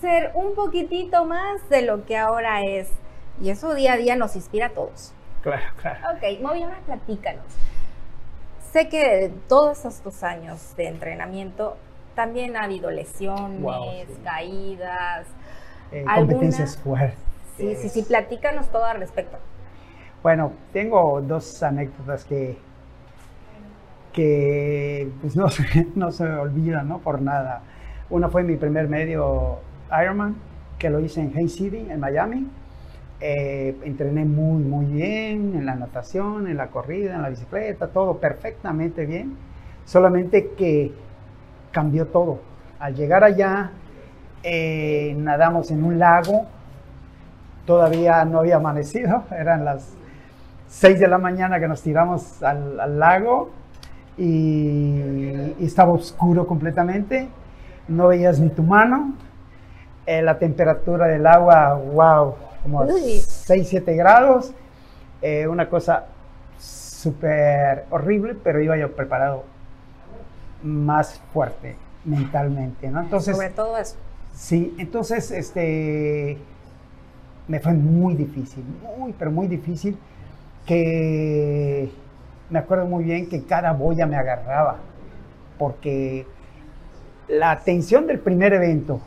ser 0.00 0.30
un 0.34 0.54
poquitito 0.54 1.24
más 1.24 1.68
de 1.68 1.82
lo 1.82 2.04
que 2.06 2.16
ahora 2.16 2.64
es. 2.64 2.88
Y 3.42 3.50
eso 3.50 3.74
día 3.74 3.94
a 3.94 3.96
día 3.96 4.16
nos 4.16 4.36
inspira 4.36 4.66
a 4.66 4.70
todos. 4.70 5.12
Claro, 5.42 5.64
claro. 5.80 5.98
Ok, 6.14 6.40
Moby, 6.42 6.62
ahora 6.62 6.78
platícanos. 6.84 7.44
Sé 8.72 8.88
que 8.88 9.32
todos 9.48 9.84
estos 9.84 10.22
años 10.22 10.74
de 10.76 10.86
entrenamiento 10.88 11.76
también 12.14 12.56
ha 12.56 12.64
habido 12.64 12.90
lesiones, 12.90 13.60
Wow, 13.60 13.84
sí. 14.06 14.14
caídas. 14.22 15.26
Eh, 15.92 16.04
competencias 16.14 16.76
fuertes. 16.76 17.18
Sí, 17.56 17.74
sí, 17.76 17.88
sí, 17.88 18.02
platícanos 18.02 18.70
todo 18.70 18.84
al 18.84 18.98
respecto. 19.00 19.38
Bueno, 20.22 20.52
tengo 20.72 21.20
dos 21.22 21.62
anécdotas 21.62 22.24
que, 22.24 22.58
que 24.12 25.08
pues 25.20 25.36
no, 25.36 25.48
se, 25.48 25.86
no 25.94 26.10
se 26.12 26.24
olvidan, 26.24 26.88
¿no? 26.88 26.98
Por 26.98 27.20
nada. 27.22 27.62
Una 28.08 28.28
fue 28.28 28.42
mi 28.42 28.56
primer 28.56 28.88
medio 28.88 29.58
Ironman, 30.02 30.36
que 30.78 30.90
lo 30.90 31.00
hice 31.00 31.20
en 31.20 31.32
Haines 31.36 31.54
City, 31.54 31.86
en 31.88 32.00
Miami. 32.00 32.48
Eh, 33.22 33.76
entrené 33.84 34.24
muy, 34.24 34.62
muy 34.62 34.86
bien 34.86 35.54
en 35.54 35.66
la 35.66 35.74
natación, 35.74 36.48
en 36.48 36.56
la 36.56 36.68
corrida, 36.68 37.14
en 37.14 37.22
la 37.22 37.28
bicicleta, 37.28 37.88
todo 37.88 38.16
perfectamente 38.16 39.04
bien. 39.04 39.36
Solamente 39.84 40.52
que 40.56 40.92
cambió 41.70 42.06
todo. 42.06 42.40
Al 42.78 42.94
llegar 42.94 43.22
allá, 43.24 43.72
eh, 44.42 45.14
nadamos 45.18 45.70
en 45.70 45.84
un 45.84 45.98
lago. 45.98 46.46
Todavía 47.66 48.24
no 48.24 48.38
había 48.38 48.56
amanecido, 48.56 49.24
eran 49.30 49.64
las 49.64 49.92
6 50.68 50.98
de 51.00 51.08
la 51.08 51.18
mañana 51.18 51.60
que 51.60 51.68
nos 51.68 51.82
tiramos 51.82 52.42
al, 52.42 52.80
al 52.80 52.98
lago 52.98 53.50
y, 54.16 55.52
y 55.58 55.64
estaba 55.64 55.92
oscuro 55.92 56.46
completamente. 56.46 57.28
No 57.86 58.08
veías 58.08 58.38
ni 58.40 58.48
tu 58.48 58.62
mano. 58.62 59.14
Eh, 60.06 60.22
la 60.22 60.38
temperatura 60.38 61.06
del 61.06 61.26
agua, 61.26 61.74
wow, 61.74 62.34
como 62.62 62.82
Uy. 62.82 63.20
6, 63.20 63.68
7 63.68 63.94
grados. 63.94 64.52
Eh, 65.22 65.46
una 65.46 65.68
cosa 65.68 66.06
súper 66.58 67.84
horrible, 67.90 68.36
pero 68.42 68.60
iba 68.60 68.76
yo 68.76 68.94
preparado 68.94 69.44
más 70.62 71.20
fuerte 71.32 71.76
mentalmente, 72.04 72.88
¿no? 72.90 73.00
Entonces, 73.00 73.36
sobre 73.36 73.50
todo 73.50 73.76
eso. 73.78 73.96
Sí, 74.34 74.74
entonces 74.78 75.30
este 75.30 76.38
me 77.48 77.60
fue 77.60 77.74
muy 77.74 78.14
difícil, 78.14 78.64
muy, 78.96 79.12
pero 79.12 79.30
muy 79.30 79.48
difícil, 79.48 79.98
que 80.64 81.90
me 82.48 82.58
acuerdo 82.58 82.86
muy 82.86 83.04
bien 83.04 83.28
que 83.28 83.44
cada 83.44 83.72
boya 83.72 84.06
me 84.06 84.16
agarraba, 84.16 84.76
porque 85.58 86.26
la 87.28 87.60
tensión 87.60 88.06
del 88.06 88.20
primer 88.20 88.52
evento, 88.52 89.00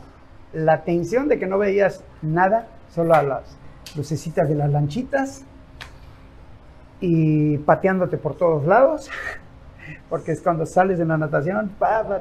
la 0.52 0.82
tensión 0.84 1.28
de 1.28 1.38
que 1.38 1.46
no 1.46 1.58
veías 1.58 2.04
nada, 2.20 2.68
solo 2.94 3.14
a 3.14 3.22
las 3.22 3.58
lucecitas 3.96 4.48
de 4.48 4.54
las 4.54 4.70
lanchitas 4.70 5.44
y 7.00 7.58
pateándote 7.58 8.18
por 8.18 8.36
todos 8.36 8.64
lados, 8.64 9.10
porque 10.08 10.32
es 10.32 10.40
cuando 10.40 10.64
sales 10.64 10.98
de 10.98 11.04
la 11.04 11.18
natación, 11.18 11.72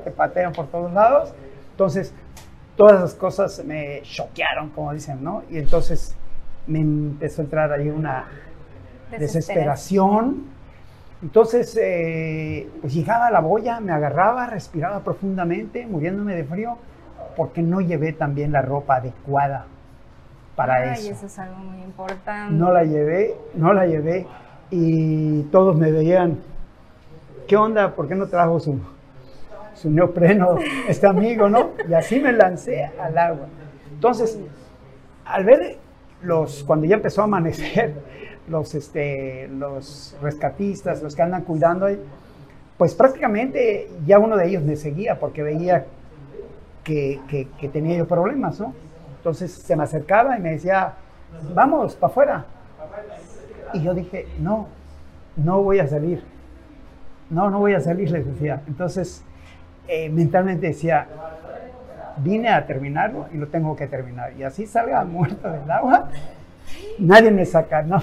te 0.03 0.11
patean 0.11 0.51
por 0.51 0.67
todos 0.67 0.91
lados. 0.91 1.33
Entonces, 1.71 2.13
todas 2.75 2.97
esas 2.97 3.13
cosas 3.13 3.63
me 3.65 4.01
choquearon, 4.01 4.69
como 4.71 4.93
dicen, 4.93 5.23
¿no? 5.23 5.43
Y 5.49 5.57
entonces 5.57 6.15
me 6.65 6.79
empezó 6.79 7.41
a 7.41 7.45
entrar 7.45 7.71
ahí 7.71 7.89
una 7.89 8.25
desesperación. 9.11 10.47
Entonces, 11.21 11.77
eh, 11.81 12.67
pues 12.81 12.93
llegaba 12.93 13.27
a 13.27 13.31
la 13.31 13.39
boya, 13.39 13.79
me 13.79 13.93
agarraba, 13.93 14.47
respiraba 14.47 15.01
profundamente, 15.01 15.85
muriéndome 15.85 16.35
de 16.35 16.43
frío, 16.43 16.77
porque 17.37 17.61
no 17.61 17.79
llevé 17.79 18.11
también 18.11 18.51
la 18.51 18.61
ropa 18.61 18.97
adecuada 18.97 19.67
para 20.55 20.75
Ay, 20.75 20.99
eso. 21.07 21.11
eso 21.11 21.25
es 21.25 21.39
algo 21.39 21.55
muy 21.57 21.81
importante. 21.83 22.53
No 22.53 22.71
la 22.71 22.83
llevé, 22.83 23.35
no 23.55 23.73
la 23.73 23.85
llevé 23.87 24.27
y 24.69 25.43
todos 25.43 25.75
me 25.75 25.91
veían, 25.91 26.37
¿qué 27.47 27.55
onda? 27.57 27.95
¿Por 27.95 28.07
qué 28.07 28.15
no 28.15 28.27
trajo 28.27 28.59
su, 28.59 28.79
su 29.75 29.89
neopreno 29.89 30.57
este 30.87 31.07
amigo, 31.07 31.49
no? 31.49 31.71
Y 31.89 31.93
así 31.93 32.19
me 32.19 32.31
lancé 32.31 32.85
al 32.99 33.17
agua. 33.17 33.47
Entonces, 33.93 34.37
al 35.25 35.43
ver 35.45 35.77
los, 36.21 36.63
cuando 36.63 36.85
ya 36.85 36.95
empezó 36.95 37.21
a 37.21 37.25
amanecer, 37.25 37.93
los, 38.47 38.75
este, 38.75 39.47
los 39.47 40.15
rescatistas, 40.21 41.01
los 41.01 41.15
que 41.15 41.21
andan 41.21 41.43
cuidando 41.43 41.85
ahí, 41.85 41.99
pues 42.77 42.93
prácticamente 42.95 43.87
ya 44.05 44.19
uno 44.19 44.35
de 44.35 44.47
ellos 44.47 44.63
me 44.63 44.75
seguía 44.75 45.19
porque 45.19 45.41
veía 45.43 45.85
que, 46.83 47.19
que- 47.27 47.47
que 47.59 47.69
tenía 47.69 47.97
yo 47.97 48.07
problemas, 48.07 48.59
¿no? 48.59 48.73
Entonces 49.23 49.53
se 49.53 49.73
me 49.77 49.83
acercaba 49.85 50.37
y 50.37 50.41
me 50.41 50.51
decía, 50.51 50.95
vamos, 51.55 51.95
para 51.95 52.11
afuera. 52.11 52.45
Y 53.71 53.81
yo 53.81 53.93
dije, 53.93 54.27
no, 54.39 54.67
no 55.37 55.61
voy 55.61 55.79
a 55.79 55.87
salir. 55.87 56.21
No, 57.29 57.49
no 57.49 57.59
voy 57.59 57.73
a 57.73 57.79
salir, 57.79 58.11
les 58.11 58.25
decía. 58.25 58.61
Entonces, 58.67 59.23
eh, 59.87 60.09
mentalmente 60.09 60.67
decía, 60.67 61.07
vine 62.17 62.49
a 62.49 62.67
terminarlo 62.67 63.27
y 63.31 63.37
lo 63.37 63.47
tengo 63.47 63.77
que 63.77 63.87
terminar. 63.87 64.33
Y 64.33 64.43
así 64.43 64.65
salga 64.67 65.05
muerto 65.05 65.49
del 65.49 65.71
agua, 65.71 66.09
nadie 66.99 67.31
me 67.31 67.45
saca, 67.45 67.81
no, 67.81 68.01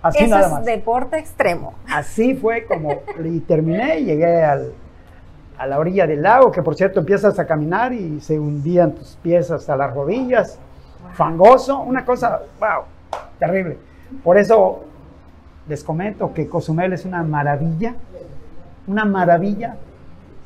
así 0.00 0.24
Eso 0.24 0.34
nada 0.34 0.46
es 0.46 0.52
más. 0.54 0.64
deporte 0.64 1.18
extremo. 1.18 1.74
Así 1.92 2.34
fue 2.34 2.64
como 2.64 3.02
y 3.22 3.40
terminé 3.40 3.98
y 4.00 4.04
llegué 4.06 4.42
al- 4.42 4.72
a 5.58 5.66
la 5.66 5.78
orilla 5.78 6.06
del 6.06 6.22
lago, 6.22 6.52
que 6.52 6.62
por 6.62 6.74
cierto 6.74 7.00
empiezas 7.00 7.38
a 7.38 7.46
caminar 7.46 7.92
y 7.92 8.20
se 8.20 8.38
hundían 8.38 8.92
tus 8.92 9.16
pies 9.22 9.50
hasta 9.50 9.76
las 9.76 9.94
rodillas, 9.94 10.58
fangoso, 11.14 11.80
una 11.80 12.04
cosa, 12.04 12.42
wow, 12.60 12.84
terrible. 13.38 13.78
Por 14.22 14.36
eso 14.36 14.84
les 15.68 15.82
comento 15.82 16.32
que 16.32 16.48
Cozumel 16.48 16.92
es 16.92 17.04
una 17.04 17.22
maravilla, 17.22 17.94
una 18.86 19.04
maravilla 19.04 19.76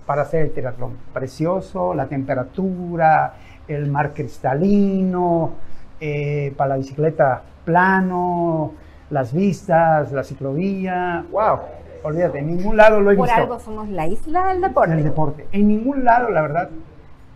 para 0.07 0.23
hacer 0.23 0.43
el 0.43 0.53
triatlón. 0.53 0.97
Precioso, 1.13 1.95
la 1.95 2.07
temperatura, 2.07 3.35
el 3.69 3.91
mar 3.91 4.13
cristalino, 4.15 5.53
eh, 6.01 6.55
para 6.57 6.71
la 6.71 6.77
bicicleta 6.77 7.43
plano, 7.65 8.73
las 9.11 9.33
vistas, 9.33 10.11
la 10.13 10.25
ciclovía, 10.25 11.25
wow, 11.31 11.59
olvídate, 12.03 12.39
en 12.39 12.47
ningún 12.57 12.77
lado 12.77 13.01
lo 13.01 13.11
he 13.11 13.17
Por 13.17 13.27
visto. 13.27 13.41
algo 13.43 13.59
somos 13.59 13.89
la 13.89 14.07
isla 14.07 14.49
del 14.53 14.61
deporte. 14.61 14.93
El 14.93 15.05
deporte. 15.05 15.47
En 15.53 15.69
ningún 15.69 16.05
lado, 16.05 16.31
la 16.31 16.43
verdad, 16.43 16.71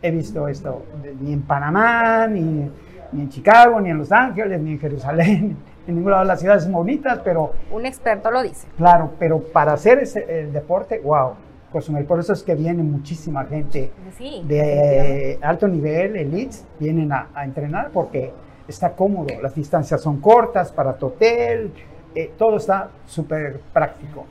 he 0.02 0.10
visto 0.10 0.48
esto. 0.48 0.82
Ni 1.20 1.32
en 1.32 1.42
Panamá, 1.42 2.26
ni, 2.26 2.70
ni 3.12 3.20
en 3.22 3.28
Chicago, 3.28 3.80
ni 3.80 3.90
en 3.90 3.98
Los 3.98 4.12
Ángeles, 4.12 4.60
ni 4.60 4.72
en 4.72 4.78
Jerusalén. 4.80 5.56
En 5.86 5.96
ningún 5.96 6.12
lado 6.12 6.22
de 6.22 6.28
las 6.28 6.40
ciudades 6.40 6.70
bonitas, 6.72 7.20
pero 7.22 7.52
Un 7.70 7.84
experto 7.84 8.30
lo 8.30 8.42
dice. 8.42 8.66
claro, 8.74 9.10
pero 9.18 9.40
para 9.40 9.74
hacer 9.74 9.98
ese, 9.98 10.24
el 10.40 10.50
deporte, 10.50 10.98
wow. 11.00 11.32
Cozumel. 11.70 12.06
Por 12.06 12.20
eso 12.20 12.32
es 12.32 12.42
que 12.42 12.54
viene 12.54 12.82
muchísima 12.82 13.44
gente 13.44 13.92
Sí. 14.16 14.42
de 14.48 15.38
alto 15.42 15.68
nivel, 15.68 16.16
elites, 16.16 16.64
vienen 16.80 17.12
a, 17.12 17.28
a 17.34 17.44
entrenar 17.44 17.90
porque 17.92 18.32
está 18.66 18.92
cómodo. 18.92 19.26
Las 19.42 19.54
distancias 19.54 20.00
son 20.00 20.22
cortas 20.22 20.72
para 20.72 20.94
tu 20.96 21.08
hotel, 21.08 21.70
eh, 22.14 22.32
todo 22.38 22.56
está 22.56 22.88
súper 23.04 23.60
práctico. 23.74 24.24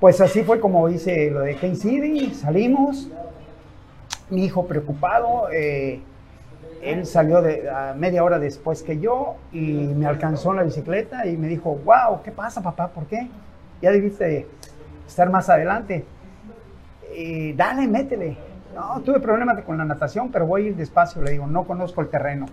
Pues 0.00 0.18
así 0.22 0.42
fue 0.44 0.60
como 0.60 0.88
hice 0.88 1.30
lo 1.30 1.40
de 1.40 1.56
Kane 1.56 1.76
City, 1.76 2.32
salimos, 2.32 3.10
mi 4.30 4.46
hijo 4.46 4.66
preocupado, 4.66 5.50
eh, 5.52 6.00
él 6.80 7.04
salió 7.04 7.42
de, 7.42 7.68
a 7.68 7.92
media 7.92 8.24
hora 8.24 8.38
después 8.38 8.82
que 8.82 8.98
yo 8.98 9.36
y 9.52 9.60
me 9.60 10.06
alcanzó 10.06 10.52
en 10.52 10.56
la 10.56 10.62
bicicleta 10.62 11.26
y 11.26 11.36
me 11.36 11.48
dijo, 11.48 11.78
wow, 11.84 12.22
¿qué 12.24 12.30
pasa 12.30 12.62
papá? 12.62 12.88
¿Por 12.88 13.04
qué? 13.08 13.28
Ya 13.82 13.92
debiste 13.92 14.46
estar 15.06 15.28
más 15.28 15.50
adelante. 15.50 16.06
Y 17.14 17.52
dale, 17.52 17.86
métele. 17.86 18.38
No, 18.74 19.02
tuve 19.02 19.20
problemas 19.20 19.62
con 19.64 19.76
la 19.76 19.84
natación, 19.84 20.30
pero 20.30 20.46
voy 20.46 20.64
a 20.64 20.68
ir 20.68 20.76
despacio. 20.76 21.20
Le 21.20 21.32
digo, 21.32 21.46
no 21.46 21.64
conozco 21.64 22.00
el 22.00 22.08
terreno. 22.08 22.46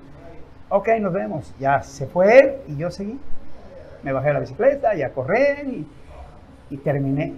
Ok, 0.68 0.90
nos 1.00 1.14
vemos. 1.14 1.54
Ya 1.60 1.82
se 1.82 2.08
fue 2.08 2.40
él 2.40 2.56
y 2.68 2.76
yo 2.76 2.92
seguí. 2.92 3.18
Me 4.04 4.12
bajé 4.12 4.32
a 4.32 4.34
la 4.34 4.40
bicicleta 4.42 4.96
y 4.96 5.04
a 5.04 5.14
correr 5.14 5.66
y 6.70 6.78
terminé 6.78 7.34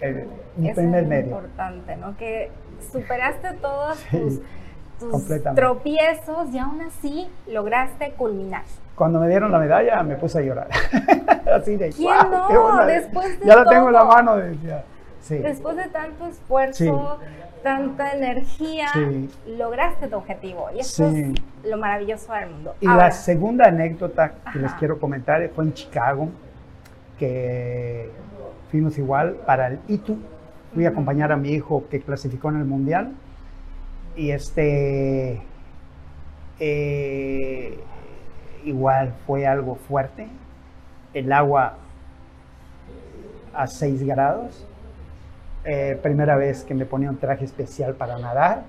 el- 0.00 0.26
mi 0.56 0.68
Eso 0.68 0.76
primer 0.80 1.02
es 1.04 1.08
medio. 1.08 1.26
importante, 1.26 1.96
¿no? 1.96 2.16
Que 2.16 2.50
superaste 2.92 3.54
todos 3.54 3.96
Sí, 4.10 4.42
tus, 4.98 5.10
tus 5.26 5.42
tropiezos 5.54 6.52
y 6.52 6.58
aún 6.58 6.80
así 6.82 7.28
lograste 7.50 8.12
culminar. 8.12 8.62
Cuando 8.94 9.20
me 9.20 9.28
dieron 9.28 9.52
la 9.52 9.58
medalla 9.58 10.02
me 10.02 10.16
puse 10.16 10.38
a 10.38 10.42
llorar. 10.42 10.68
Así 11.54 11.76
de 11.76 11.90
¿Quién 11.90 12.08
"Guau, 12.08 12.30
no? 12.30 12.48
qué 12.48 12.56
buena- 12.58 12.86
Después 12.86 13.38
de 13.40 13.46
Ya 13.46 13.56
la 13.56 13.64
tengo 13.66 13.86
en 13.88 13.92
la 13.92 14.00
todo". 14.00 14.08
mano. 14.12 14.36
Decía. 14.36 14.84
Sí. 15.20 15.38
Después 15.38 15.76
de 15.76 15.88
tanto 15.88 16.26
esfuerzo, 16.26 17.18
tanta 17.62 18.12
energía, 18.12 18.88
Sí. 18.94 19.30
lograste 19.58 20.08
tu 20.08 20.16
objetivo. 20.16 20.68
Y 20.74 20.80
eso 20.80 21.10
Sí. 21.10 21.34
es 21.62 21.68
lo 21.70 21.76
maravilloso 21.78 22.32
del 22.32 22.50
mundo. 22.50 22.74
Y 22.80 22.86
Ahora, 22.86 23.04
la 23.06 23.10
segunda 23.10 23.66
anécdota 23.68 24.32
que 24.52 24.58
les 24.60 24.70
Ajá. 24.70 24.78
quiero 24.78 24.98
comentar 24.98 25.46
fue 25.54 25.64
en 25.64 25.74
Chicago, 25.74 26.28
que 27.18 28.10
fuimos 28.70 28.98
igual 28.98 29.36
para 29.46 29.68
el 29.68 29.80
ITU. 29.88 30.16
Fui 30.74 30.84
a 30.84 30.90
acompañar 30.90 31.32
a 31.32 31.36
mi 31.36 31.50
hijo 31.50 31.84
que 31.90 32.00
clasificó 32.00 32.50
en 32.50 32.56
el 32.56 32.64
mundial. 32.64 33.12
Y 34.16 34.30
este. 34.30 35.42
eh, 36.60 37.78
igual 38.64 39.14
fue 39.26 39.46
algo 39.46 39.76
fuerte. 39.76 40.28
El 41.14 41.32
agua 41.32 41.78
a 43.54 43.66
6 43.66 44.02
grados. 44.04 44.66
Eh, 45.64 45.98
primera 46.02 46.36
vez 46.36 46.62
que 46.62 46.74
me 46.74 46.86
ponía 46.86 47.10
un 47.10 47.16
traje 47.16 47.44
especial 47.44 47.94
para 47.94 48.18
nadar. 48.18 48.64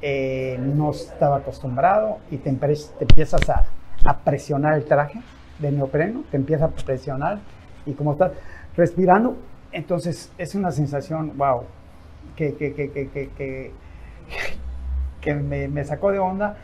Eh, 0.00 0.58
no 0.60 0.90
estaba 0.92 1.38
acostumbrado 1.38 2.18
y 2.30 2.36
te 2.36 2.50
empiezas 2.50 3.48
a, 3.50 3.64
a 4.04 4.18
presionar 4.18 4.74
el 4.74 4.84
traje 4.84 5.20
de 5.58 5.72
neopreno, 5.72 6.22
te 6.30 6.36
empieza 6.36 6.66
a 6.66 6.68
presionar 6.68 7.40
y 7.88 7.94
como 7.94 8.12
estás 8.12 8.32
respirando, 8.76 9.36
entonces 9.72 10.30
es 10.38 10.54
una 10.54 10.70
sensación, 10.70 11.32
wow, 11.36 11.62
que, 12.36 12.54
que, 12.54 12.74
que, 12.74 12.90
que, 12.90 13.72
que, 15.20 15.34
me, 15.34 15.68
me 15.68 15.84
sacó 15.84 16.12
de 16.12 16.18
onda, 16.18 16.56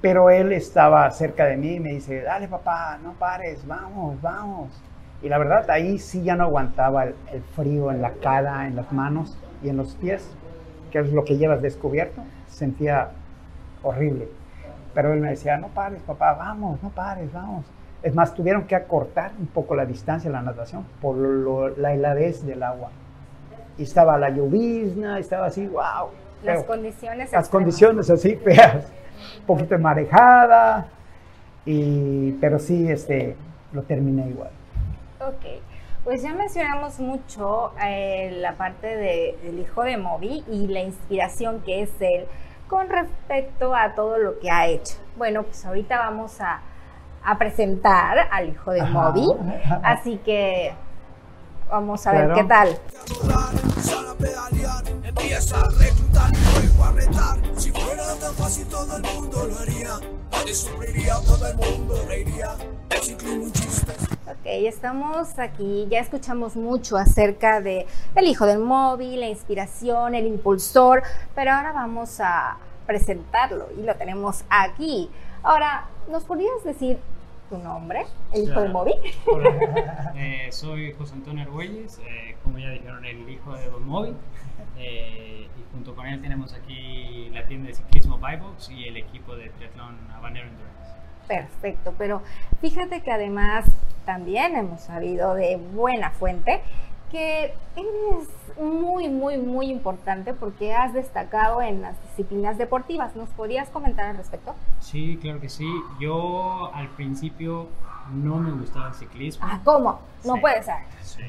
pero 0.00 0.30
él 0.30 0.52
estaba 0.52 1.10
cerca 1.10 1.46
de 1.46 1.56
mí 1.56 1.74
y 1.74 1.80
me 1.80 1.90
dice, 1.90 2.22
dale 2.22 2.46
papá, 2.46 2.98
no 3.02 3.14
pares, 3.14 3.66
vamos, 3.66 4.20
vamos. 4.22 4.70
Y 5.22 5.28
la 5.28 5.38
verdad, 5.38 5.68
ahí 5.70 5.98
sí 5.98 6.22
ya 6.22 6.36
no 6.36 6.44
aguantaba 6.44 7.04
el, 7.04 7.14
el 7.32 7.42
frío 7.42 7.90
en 7.90 8.00
la 8.02 8.12
cara, 8.12 8.66
en 8.66 8.76
las 8.76 8.92
manos 8.92 9.36
y 9.62 9.70
en 9.70 9.76
los 9.76 9.94
pies, 9.94 10.28
que 10.90 11.00
es 11.00 11.12
lo 11.12 11.24
que 11.24 11.36
llevas 11.36 11.62
descubierto. 11.62 12.22
Sentía 12.48 13.10
horrible. 13.82 14.28
Pero 14.92 15.12
él 15.12 15.20
me 15.20 15.30
decía, 15.30 15.56
no 15.56 15.68
pares, 15.68 16.02
papá, 16.02 16.34
vamos, 16.34 16.80
no 16.82 16.90
pares, 16.90 17.32
vamos. 17.32 17.64
Es 18.04 18.14
más, 18.14 18.34
tuvieron 18.34 18.64
que 18.68 18.76
acortar 18.76 19.32
un 19.38 19.46
poco 19.48 19.74
la 19.74 19.84
distancia 19.86 20.30
de 20.30 20.36
la 20.36 20.42
natación 20.42 20.86
por 21.00 21.16
lo- 21.16 21.70
la 21.70 21.92
heladez 21.94 22.44
del 22.46 22.62
agua. 22.62 22.90
Y 23.78 23.82
estaba 23.82 24.16
la 24.18 24.28
llovizna, 24.30 25.18
estaba 25.18 25.46
así, 25.46 25.66
wow. 25.66 26.10
las 26.44 26.58
feo. 26.58 26.66
condiciones. 26.66 27.18
Las 27.18 27.40
extremas. 27.44 27.48
condiciones 27.48 28.10
así 28.10 28.36
feas, 28.36 28.92
un 29.40 29.46
poquito 29.46 29.74
de 29.74 29.78
marejada, 29.78 30.86
y, 31.64 32.32
pero 32.32 32.58
sí, 32.58 32.88
este, 32.90 33.34
lo 33.72 33.82
terminé 33.82 34.28
igual. 34.28 34.50
Ok, 35.20 35.62
pues 36.04 36.22
ya 36.22 36.34
mencionamos 36.34 37.00
mucho 37.00 37.72
eh, 37.82 38.36
la 38.40 38.52
parte 38.52 38.86
de- 38.86 39.38
del 39.42 39.58
hijo 39.60 39.82
de 39.82 39.96
Moby 39.96 40.44
y 40.50 40.66
la 40.68 40.80
inspiración 40.82 41.62
que 41.64 41.82
es 41.82 41.90
él 42.00 42.26
con 42.68 42.88
respecto 42.90 43.74
a 43.74 43.94
todo 43.94 44.18
lo 44.18 44.38
que 44.40 44.50
ha 44.50 44.66
hecho. 44.66 44.96
Bueno, 45.16 45.42
pues 45.44 45.64
ahorita 45.64 45.98
vamos 45.98 46.40
a, 46.42 46.60
a 47.24 47.38
presentar 47.38 48.28
al 48.30 48.50
hijo 48.50 48.70
de. 48.70 48.82
Moby, 48.82 49.26
así 49.82 50.18
que 50.18 50.74
vamos 51.70 52.06
a 52.06 52.12
ver 52.12 52.32
qué 52.34 52.44
tal. 52.44 52.78
Ok, 64.26 64.44
estamos 64.44 65.38
aquí, 65.38 65.86
ya 65.90 66.00
escuchamos 66.00 66.56
mucho 66.56 66.96
acerca 66.96 67.60
de 67.60 67.86
el 68.14 68.26
hijo 68.26 68.46
del 68.46 68.58
móvil, 68.58 69.20
la 69.20 69.28
inspiración, 69.28 70.14
el 70.14 70.26
impulsor, 70.26 71.02
pero 71.34 71.52
ahora 71.52 71.72
vamos 71.72 72.20
a 72.20 72.58
presentarlo 72.86 73.68
y 73.78 73.82
lo 73.82 73.94
tenemos 73.96 74.44
aquí. 74.48 75.10
Ahora, 75.42 75.86
¿nos 76.08 76.24
podrías 76.24 76.62
decir 76.64 76.98
tu 77.54 77.62
nombre, 77.62 78.04
el 78.32 78.42
hijo 78.42 78.60
del 78.60 78.70
Claro. 78.70 78.72
móvil? 78.72 78.94
Hola, 79.32 80.12
eh, 80.16 80.48
soy 80.50 80.92
José 80.94 81.14
Antonio 81.14 81.44
Argüelles, 81.44 82.00
eh, 82.04 82.36
como 82.42 82.58
ya 82.58 82.70
dijeron, 82.70 83.04
el 83.04 83.28
hijo 83.28 83.54
de 83.54 83.68
Don 83.70 83.86
Moby. 83.86 84.14
eh, 84.76 85.46
y 85.56 85.72
junto 85.72 85.94
con 85.94 86.06
él 86.06 86.20
tenemos 86.20 86.52
aquí 86.52 87.30
la 87.32 87.44
tienda 87.46 87.68
de 87.68 87.74
ciclismo 87.74 88.18
Buybox 88.18 88.70
y 88.70 88.88
el 88.88 88.96
equipo 88.96 89.36
de 89.36 89.50
triatlón 89.50 89.96
Habanero 90.12 90.48
Endurance. 90.48 90.74
Perfecto, 91.28 91.94
pero 91.96 92.22
fíjate 92.60 93.00
que 93.02 93.12
además 93.12 93.66
también 94.04 94.56
hemos 94.56 94.80
sabido 94.80 95.34
de 95.34 95.56
buena 95.56 96.10
fuente 96.10 96.60
que 97.14 97.54
eres 97.76 98.28
muy, 98.60 99.08
muy, 99.08 99.38
muy 99.38 99.66
importante 99.70 100.34
porque 100.34 100.74
has 100.74 100.92
destacado 100.92 101.62
en 101.62 101.80
las 101.80 101.94
disciplinas 102.10 102.58
deportivas. 102.58 103.14
¿Nos 103.14 103.28
podrías 103.28 103.68
comentar 103.68 104.06
al 104.06 104.16
respecto? 104.16 104.52
Sí, 104.80 105.16
claro 105.22 105.40
que 105.40 105.48
sí. 105.48 105.64
Yo 106.00 106.72
al 106.74 106.88
principio 106.88 107.68
no 108.12 108.34
me 108.38 108.50
gustaba 108.50 108.88
el 108.88 108.94
ciclismo. 108.94 109.46
Ah, 109.48 109.60
¿cómo? 109.62 110.00
No 110.24 110.34
Sí. 110.34 110.40
puede 110.40 110.60
ser. 110.64 110.74
Sí, 111.04 111.22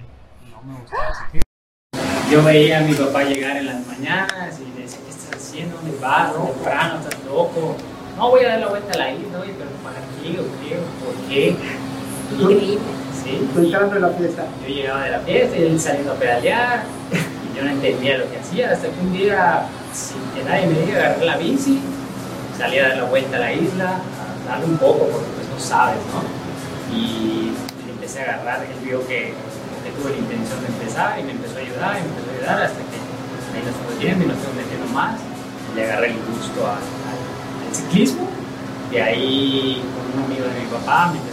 no 0.49 0.73
me 0.73 0.79
gustaba 0.79 1.07
el 1.09 1.15
ciclismo. 1.17 2.31
Yo 2.31 2.43
veía 2.43 2.79
a 2.79 2.81
mi 2.81 2.93
papá 2.95 3.23
llegar 3.23 3.55
en 3.57 3.67
las 3.67 3.85
mañanas 3.85 4.59
y 4.59 4.65
le 4.75 4.81
decía, 4.81 4.99
¿qué 5.03 5.09
estás 5.11 5.35
haciendo? 5.35 5.77
¿Dónde 5.77 5.99
vas? 5.99 6.33
Temprano, 6.33 6.99
estás 6.99 7.23
loco. 7.25 7.75
No, 8.17 8.29
voy 8.31 8.43
a 8.43 8.47
dar 8.49 8.59
la 8.61 8.67
vuelta 8.69 8.91
a 8.91 8.97
la 8.97 9.11
isla, 9.11 9.37
pero 9.39 9.69
¿para 9.83 9.99
qué? 9.99 10.39
¿O 10.39 10.45
qué? 10.63 10.79
¿Por 11.05 11.29
qué? 11.29 11.55
Increíble. 12.41 13.04
Sí, 13.25 13.31
y 13.55 13.59
entrando 13.65 13.95
en 13.95 14.01
la 14.03 14.09
fiesta. 14.09 14.43
yo 14.61 14.67
llegaba 14.73 15.03
de 15.05 15.11
la 15.11 15.19
fiesta 15.19 15.57
y 15.57 15.61
él 15.63 15.79
saliendo 15.79 16.11
a 16.13 16.15
pedalear 16.15 16.83
y 17.11 17.57
yo 17.57 17.63
no 17.63 17.71
entendía 17.71 18.17
lo 18.19 18.29
que 18.29 18.38
hacía 18.39 18.71
hasta 18.71 18.88
que 18.88 18.99
un 19.01 19.13
día, 19.13 19.65
sin 19.93 20.21
que 20.35 20.47
nadie 20.47 20.67
me 20.67 20.79
diga, 20.85 20.99
agarré 20.99 21.25
la 21.25 21.38
bici, 21.38 21.79
salí 22.57 22.77
a 22.77 22.89
dar 22.89 22.97
la 22.97 23.03
vuelta 23.05 23.38
a 23.38 23.39
la 23.39 23.51
isla, 23.53 23.89
a 23.97 24.49
darle 24.49 24.65
un 24.65 24.77
poco 24.77 24.99
porque 25.09 25.27
pues 25.35 25.47
no 25.49 25.59
sabes, 25.59 25.97
¿no? 26.13 26.21
Y 26.95 27.51
le 27.85 27.91
empecé 27.93 28.19
a 28.21 28.23
agarrar, 28.35 28.61
él 28.63 28.85
vio 28.88 28.99
que, 29.07 29.33
que 29.83 29.91
tuve 29.99 30.11
la 30.11 30.17
intención 30.17 30.61
de 30.61 30.67
empezar 30.67 31.19
y 31.19 31.23
me 31.23 31.31
empezó 31.31 31.57
a 31.57 31.61
ayudar 31.61 31.91
y 31.97 32.01
me 32.05 32.09
empezó 32.13 32.29
a 32.29 32.33
ayudar 32.38 32.61
hasta 32.67 32.77
que 32.77 32.97
ahí 33.57 33.63
nos 33.65 33.75
fue 33.81 34.05
yendo 34.05 34.25
y 34.25 34.27
nos 34.27 34.38
fuimos 34.38 34.55
metiendo 34.55 34.88
más 34.93 35.15
y 35.17 35.75
le 35.75 35.83
agarré 35.89 36.07
el 36.11 36.17
gusto 36.29 36.61
al- 36.61 36.77
al 36.77 37.73
ciclismo. 37.75 38.29
De 38.91 39.01
ahí, 39.01 39.81
con 39.97 40.05
un 40.21 40.25
amigo 40.29 40.45
de 40.45 40.59
mi 40.61 40.67
papá, 40.69 41.09
enseñar 41.11 41.24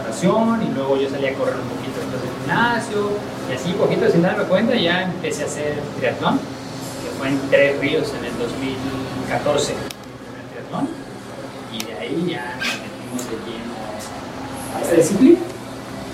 natación 0.00 0.62
y 0.62 0.74
luego 0.74 0.96
yo 0.96 1.08
salí 1.08 1.26
a 1.26 1.34
correr 1.34 1.56
un 1.56 1.68
poquito 1.68 2.00
después 2.00 2.22
del 2.22 2.30
gimnasio 2.40 3.10
y 3.50 3.54
así, 3.54 3.72
poquito 3.72 4.08
sin 4.10 4.22
darme 4.22 4.44
cuenta, 4.44 4.74
ya 4.74 5.02
empecé 5.02 5.42
a 5.42 5.46
hacer 5.46 5.74
triatlón, 5.98 6.38
que 6.38 7.10
fue 7.18 7.28
en 7.28 7.40
Tres 7.50 7.80
Ríos 7.80 8.12
en 8.18 8.24
el 8.24 8.38
2014, 8.38 9.72
mi 9.72 9.78
primer 9.78 10.46
triatlón. 10.52 10.88
Y 11.72 11.84
de 11.84 11.98
ahí 11.98 12.30
ya 12.30 12.56
nos 12.56 12.66
metimos 12.66 13.24
de 13.26 13.36
lleno 13.50 13.74
a 14.76 14.80
esta 14.82 14.94
disciplina. 14.94 15.38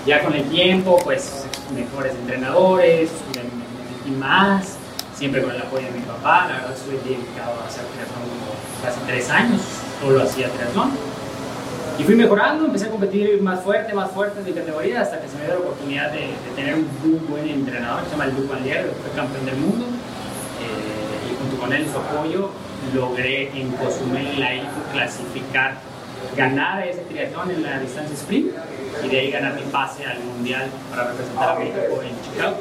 Ya 0.07 0.23
con 0.23 0.33
el 0.33 0.49
tiempo, 0.49 0.97
pues 1.03 1.45
mejores 1.75 2.13
entrenadores, 2.15 3.11
metí 3.35 4.17
más, 4.17 4.77
siempre 5.15 5.43
con 5.43 5.51
el 5.51 5.61
apoyo 5.61 5.85
de 5.85 5.91
mi 5.91 6.05
papá. 6.05 6.47
La 6.47 6.53
verdad, 6.55 6.73
estoy 6.73 6.95
dedicado 7.03 7.53
a 7.61 7.67
hacer 7.67 7.83
triatlón 7.85 8.23
como 8.29 8.57
casi 8.83 8.99
tres 9.05 9.29
años, 9.29 9.61
solo 10.01 10.23
hacía 10.23 10.49
triatlón. 10.49 10.91
Y 11.99 12.03
fui 12.03 12.15
mejorando, 12.15 12.65
empecé 12.65 12.85
a 12.85 12.89
competir 12.89 13.41
más 13.41 13.61
fuerte, 13.61 13.93
más 13.93 14.11
fuerte 14.11 14.39
en 14.39 14.45
mi 14.45 14.53
categoría, 14.53 15.01
hasta 15.01 15.19
que 15.19 15.27
se 15.27 15.35
me 15.37 15.45
dio 15.45 15.53
la 15.55 15.59
oportunidad 15.59 16.11
de, 16.11 16.29
tener 16.55 16.75
un 16.75 16.87
muy 17.03 17.19
buen 17.27 17.49
entrenador 17.49 18.03
que 18.03 18.09
se 18.09 18.11
llama 18.11 18.27
Luc 18.27 18.49
Valier, 18.49 18.85
que 18.85 18.95
fue 18.95 19.11
campeón 19.15 19.45
del 19.45 19.55
mundo. 19.57 19.85
Eh, 19.85 21.31
y 21.31 21.35
junto 21.35 21.57
con 21.57 21.73
él 21.73 21.87
su 21.91 21.97
apoyo, 21.97 22.51
logré 22.93 23.49
en 23.59 23.71
Cozumel, 23.71 24.39
la 24.39 24.55
IFU, 24.55 24.81
clasificar, 24.93 25.75
ganar 26.35 26.87
ese 26.87 27.01
triatlón 27.01 27.51
en 27.51 27.63
la 27.63 27.79
distancia 27.79 28.15
sprint 28.15 28.53
y 29.03 29.07
de 29.09 29.19
ahí 29.19 29.31
ganar 29.31 29.55
mi 29.55 29.61
pase 29.63 30.05
al 30.05 30.19
mundial 30.19 30.69
para 30.89 31.09
representar 31.09 31.49
a 31.49 31.59
México 31.59 32.01
en 32.03 32.21
Chicago. 32.21 32.57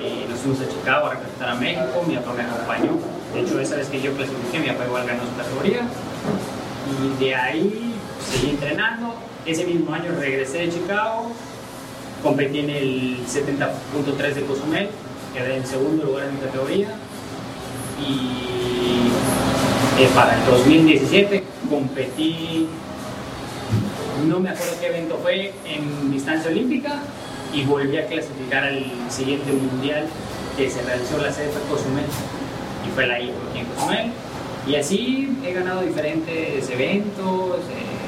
Y 0.00 0.28
nos 0.28 0.38
fuimos 0.40 0.60
a 0.60 0.68
Chicago 0.68 1.06
a 1.06 1.10
representar 1.10 1.48
a 1.50 1.54
México, 1.54 2.04
mi 2.06 2.16
papá 2.16 2.32
me 2.34 2.42
acompañó. 2.42 2.98
De 3.34 3.40
hecho, 3.40 3.60
esa 3.60 3.76
vez 3.76 3.88
que 3.88 4.00
yo 4.00 4.12
clasifiqué, 4.12 4.58
mi 4.60 4.68
papá 4.68 4.86
igual 4.86 5.06
ganó 5.06 5.22
su 5.24 5.36
categoría. 5.36 5.82
Y 6.88 7.24
de 7.24 7.34
ahí 7.34 7.87
seguí 8.30 8.50
entrenando. 8.50 9.14
Ese 9.46 9.64
mismo 9.64 9.94
año 9.94 10.12
regresé 10.18 10.58
de 10.58 10.72
Chicago, 10.72 11.32
competí 12.22 12.60
en 12.60 12.70
el 12.70 13.18
70.3 13.26 14.34
de 14.34 14.42
Cozumel, 14.42 14.88
quedé 15.32 15.56
en 15.56 15.66
segundo 15.66 16.04
lugar 16.04 16.26
en 16.26 16.34
mi 16.34 16.40
categoría. 16.40 16.88
Y 18.00 19.08
eh, 20.02 20.08
para 20.14 20.36
el 20.36 20.44
2017 20.46 21.44
competí, 21.70 22.68
no 24.28 24.40
me 24.40 24.50
acuerdo 24.50 24.74
qué 24.80 24.86
evento 24.88 25.18
fue, 25.22 25.52
en 25.64 26.10
distancia 26.10 26.50
olímpica 26.50 27.00
y 27.52 27.64
volví 27.64 27.96
a 27.96 28.06
clasificar 28.06 28.64
al 28.64 28.84
siguiente 29.08 29.52
mundial 29.52 30.06
que 30.56 30.68
se 30.68 30.82
realizó 30.82 31.18
la 31.18 31.32
sede 31.32 31.50
Cozumel 31.68 32.04
y 32.86 32.94
fue 32.94 33.06
la 33.06 33.20
IFO 33.20 33.38
aquí 33.50 33.60
en 33.60 33.66
Cozumel. 33.66 34.12
Y 34.66 34.74
así 34.76 35.38
he 35.44 35.52
ganado 35.52 35.82
diferentes 35.82 36.68
eventos, 36.68 37.56
eh, 37.56 38.07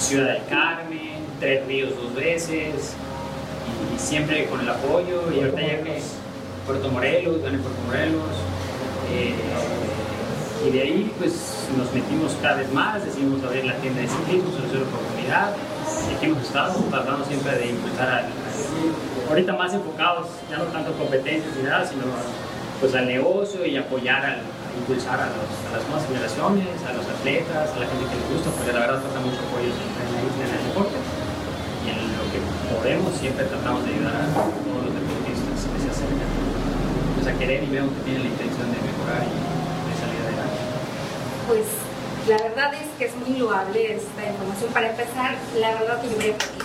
Ciudad 0.00 0.32
del 0.34 0.42
Carmen, 0.48 1.24
Tres 1.40 1.66
Ríos 1.66 1.90
dos 1.96 2.14
veces, 2.14 2.94
y 3.94 3.98
siempre 3.98 4.46
con 4.46 4.60
el 4.60 4.68
apoyo. 4.68 5.30
Y 5.34 5.40
ahorita 5.40 5.60
ya 5.60 5.82
que 5.82 6.00
Puerto 6.66 6.88
Morelos, 6.90 7.42
gané 7.42 7.58
Puerto 7.58 7.80
Morelos. 7.86 8.30
eh, 9.12 9.34
y 10.66 10.70
de 10.70 10.80
ahí 10.80 11.12
pues 11.18 11.32
nos 11.76 11.92
metimos 11.92 12.34
cada 12.40 12.56
vez 12.56 12.72
más, 12.72 13.04
decidimos 13.04 13.42
abrir 13.44 13.66
la 13.66 13.74
tienda 13.74 14.00
de 14.00 14.08
ciclismo, 14.08 14.50
de 14.50 14.78
oportunidad. 14.82 15.52
Y 16.10 16.14
aquí 16.14 16.24
hemos 16.26 16.42
estado 16.42 16.72
tratando 16.90 17.22
siempre 17.26 17.52
de 17.58 17.66
impulsar 17.68 18.08
al, 18.08 18.14
al- 18.24 19.28
ahorita 19.28 19.52
más 19.52 19.74
enfocados, 19.74 20.28
ya 20.50 20.56
no 20.56 20.64
tanto 20.64 20.92
competencias 20.92 21.54
ni 21.56 21.64
nada, 21.64 21.86
sino 21.86 22.04
pues 22.80 22.94
al 22.94 23.06
negocio 23.06 23.66
y 23.66 23.76
apoyar 23.76 24.24
al, 24.24 24.38
impulsar 24.78 25.18
a, 25.20 25.28
los- 25.32 25.58
las 25.72 25.82
nuevas 25.88 26.04
generaciones, 26.06 26.74
a 26.86 26.92
los 26.92 27.06
atletas, 27.06 27.70
a 27.74 27.76
la 27.78 27.86
gente 27.86 28.04
que 28.10 28.16
les 28.18 28.28
gusta, 28.34 28.50
porque 28.54 28.72
la 28.72 28.80
verdad 28.86 28.98
falta 29.02 29.20
mucho 29.20 29.40
apoyo 29.46 29.70
en, 29.70 29.90
la 29.94 30.20
isla, 30.22 30.44
en 30.44 30.52
el 30.58 30.62
deporte. 30.68 30.96
Y 31.84 31.86
en 31.92 32.00
lo 32.16 32.24
que 32.32 32.38
podemos 32.72 33.12
siempre 33.20 33.44
tratamos 33.44 33.84
de 33.84 33.92
ayudar 33.94 34.16
a 34.16 34.26
todos 34.32 34.80
los 34.88 34.92
deportistas 34.96 35.56
que 35.68 35.78
se 35.84 35.88
acercan 35.92 36.30
pues, 37.14 37.26
a 37.28 37.34
querer 37.38 37.60
y 37.64 37.68
vemos 37.68 37.92
que 37.98 38.02
tienen 38.08 38.22
la 38.24 38.30
intención 38.32 38.66
de 38.72 38.78
mejorar 38.80 39.20
y 39.20 39.32
de 39.36 39.94
salir 40.00 40.18
adelante. 40.24 40.58
Pues 41.46 41.66
la 42.28 42.38
verdad 42.40 42.72
es 42.72 42.88
que 42.96 43.04
es 43.12 43.14
muy 43.20 43.36
loable 43.38 43.78
esta 44.00 44.22
información. 44.32 44.72
Para 44.72 44.90
empezar, 44.90 45.36
la 45.60 45.70
verdad 45.76 46.00
que 46.00 46.08
yo 46.08 46.16
a 46.16 46.38
por 46.40 46.48
ti. 46.48 46.60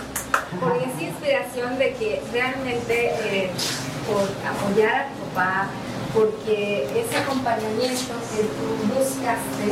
Porque 0.58 0.84
es 0.88 0.96
inspiración 1.02 1.78
de 1.78 1.92
que 1.94 2.22
realmente 2.32 3.12
eh, 3.28 3.50
por 4.08 4.24
apoyar 4.40 4.94
a 4.94 5.08
tu 5.12 5.20
papá, 5.36 5.68
porque 6.14 6.88
ese 6.90 7.16
acompañamiento 7.16 8.14
que 8.30 8.42
tú 8.42 8.66
buscaste, 8.94 9.66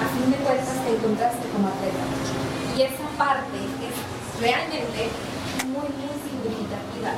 a 0.00 0.06
fin 0.16 0.30
de 0.30 0.38
cuentas 0.38 0.76
te 0.84 0.90
encontraste 0.96 1.48
como 1.52 1.68
atleta. 1.68 2.04
Y 2.76 2.82
esa 2.82 3.08
parte 3.16 3.58
es 3.80 3.96
realmente 4.40 5.08
muy, 5.68 5.88
muy 6.00 6.14
significativa 6.24 7.16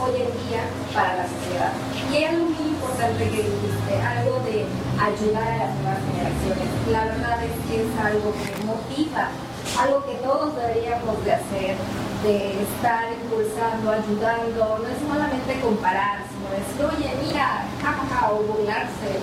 hoy 0.00 0.14
en 0.14 0.30
día 0.46 0.62
para 0.94 1.16
la 1.16 1.26
sociedad. 1.26 1.72
Y 2.10 2.16
hay 2.16 2.24
algo 2.24 2.44
muy 2.46 2.68
importante 2.68 3.24
que 3.24 3.42
dijiste, 3.42 3.92
algo 4.00 4.40
de 4.46 4.64
ayudar 4.96 5.48
a 5.48 5.58
las 5.58 5.74
nuevas 5.76 6.00
generaciones. 6.06 6.68
La 6.90 7.04
verdad 7.04 7.44
es 7.44 7.56
que 7.66 7.74
es 7.82 7.92
algo 7.98 8.32
que 8.32 8.64
motiva, 8.64 9.28
algo 9.76 10.04
que 10.06 10.14
todos 10.22 10.54
deberíamos 10.56 11.24
de 11.24 11.32
hacer, 11.32 11.76
de 12.22 12.62
estar 12.62 13.12
impulsando, 13.12 13.90
ayudando, 13.90 14.78
no 14.82 14.88
es 14.88 14.98
solamente 15.02 15.60
comparar, 15.60 16.24
decir, 16.56 16.84
oye, 16.84 17.08
mira, 17.24 17.64
jajaja, 17.82 18.32
o 18.32 18.42
burlarse. 18.42 19.20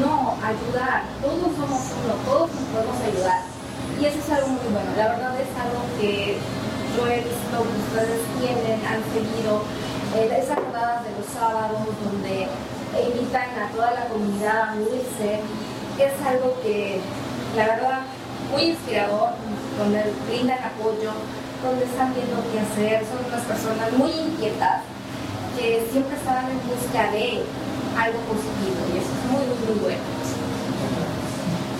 No, 0.00 0.34
ayudar, 0.42 1.06
todos 1.22 1.54
somos 1.54 1.82
uno, 2.02 2.14
todos 2.26 2.50
nos 2.50 2.64
podemos 2.74 2.98
ayudar. 2.98 3.42
Y 4.00 4.04
eso 4.06 4.18
es 4.18 4.30
algo 4.30 4.48
muy 4.48 4.66
bueno, 4.72 4.90
la 4.96 5.08
verdad 5.08 5.34
es 5.38 5.52
algo 5.54 5.80
que 6.00 6.36
yo 6.96 7.06
he 7.06 7.18
visto 7.22 7.56
que 7.62 7.78
ustedes 7.78 8.20
tienen, 8.40 8.80
han 8.86 9.02
seguido 9.14 9.62
eh, 10.16 10.42
esas 10.42 10.58
rodadas 10.58 11.04
de 11.04 11.10
los 11.14 11.26
sábados 11.30 11.82
donde 12.02 12.48
invitan 13.02 13.50
a 13.58 13.70
toda 13.70 13.92
la 13.92 14.04
comunidad 14.06 14.70
a 14.70 14.72
unirse. 14.74 15.40
Es 15.98 16.14
algo 16.26 16.58
que, 16.62 17.00
la 17.56 17.66
verdad, 17.66 18.00
muy 18.50 18.62
inspirador, 18.62 19.30
donde 19.78 20.12
brindan 20.26 20.58
apoyo, 20.58 21.12
donde 21.62 21.84
están 21.84 22.14
viendo 22.14 22.42
qué 22.50 22.60
hacer, 22.60 23.06
son 23.06 23.26
unas 23.26 23.46
personas 23.46 23.92
muy 23.92 24.10
inquietas 24.10 24.82
que 25.56 25.86
siempre 25.90 26.16
están 26.16 26.50
en 26.50 26.60
busca 26.68 27.10
de 27.12 27.42
algo 27.98 28.18
positivo 28.26 28.80
y 28.92 28.98
eso 28.98 29.10
es 29.10 29.24
muy, 29.30 29.44
muy, 29.46 29.58
muy 29.68 29.78
bueno. 29.84 30.02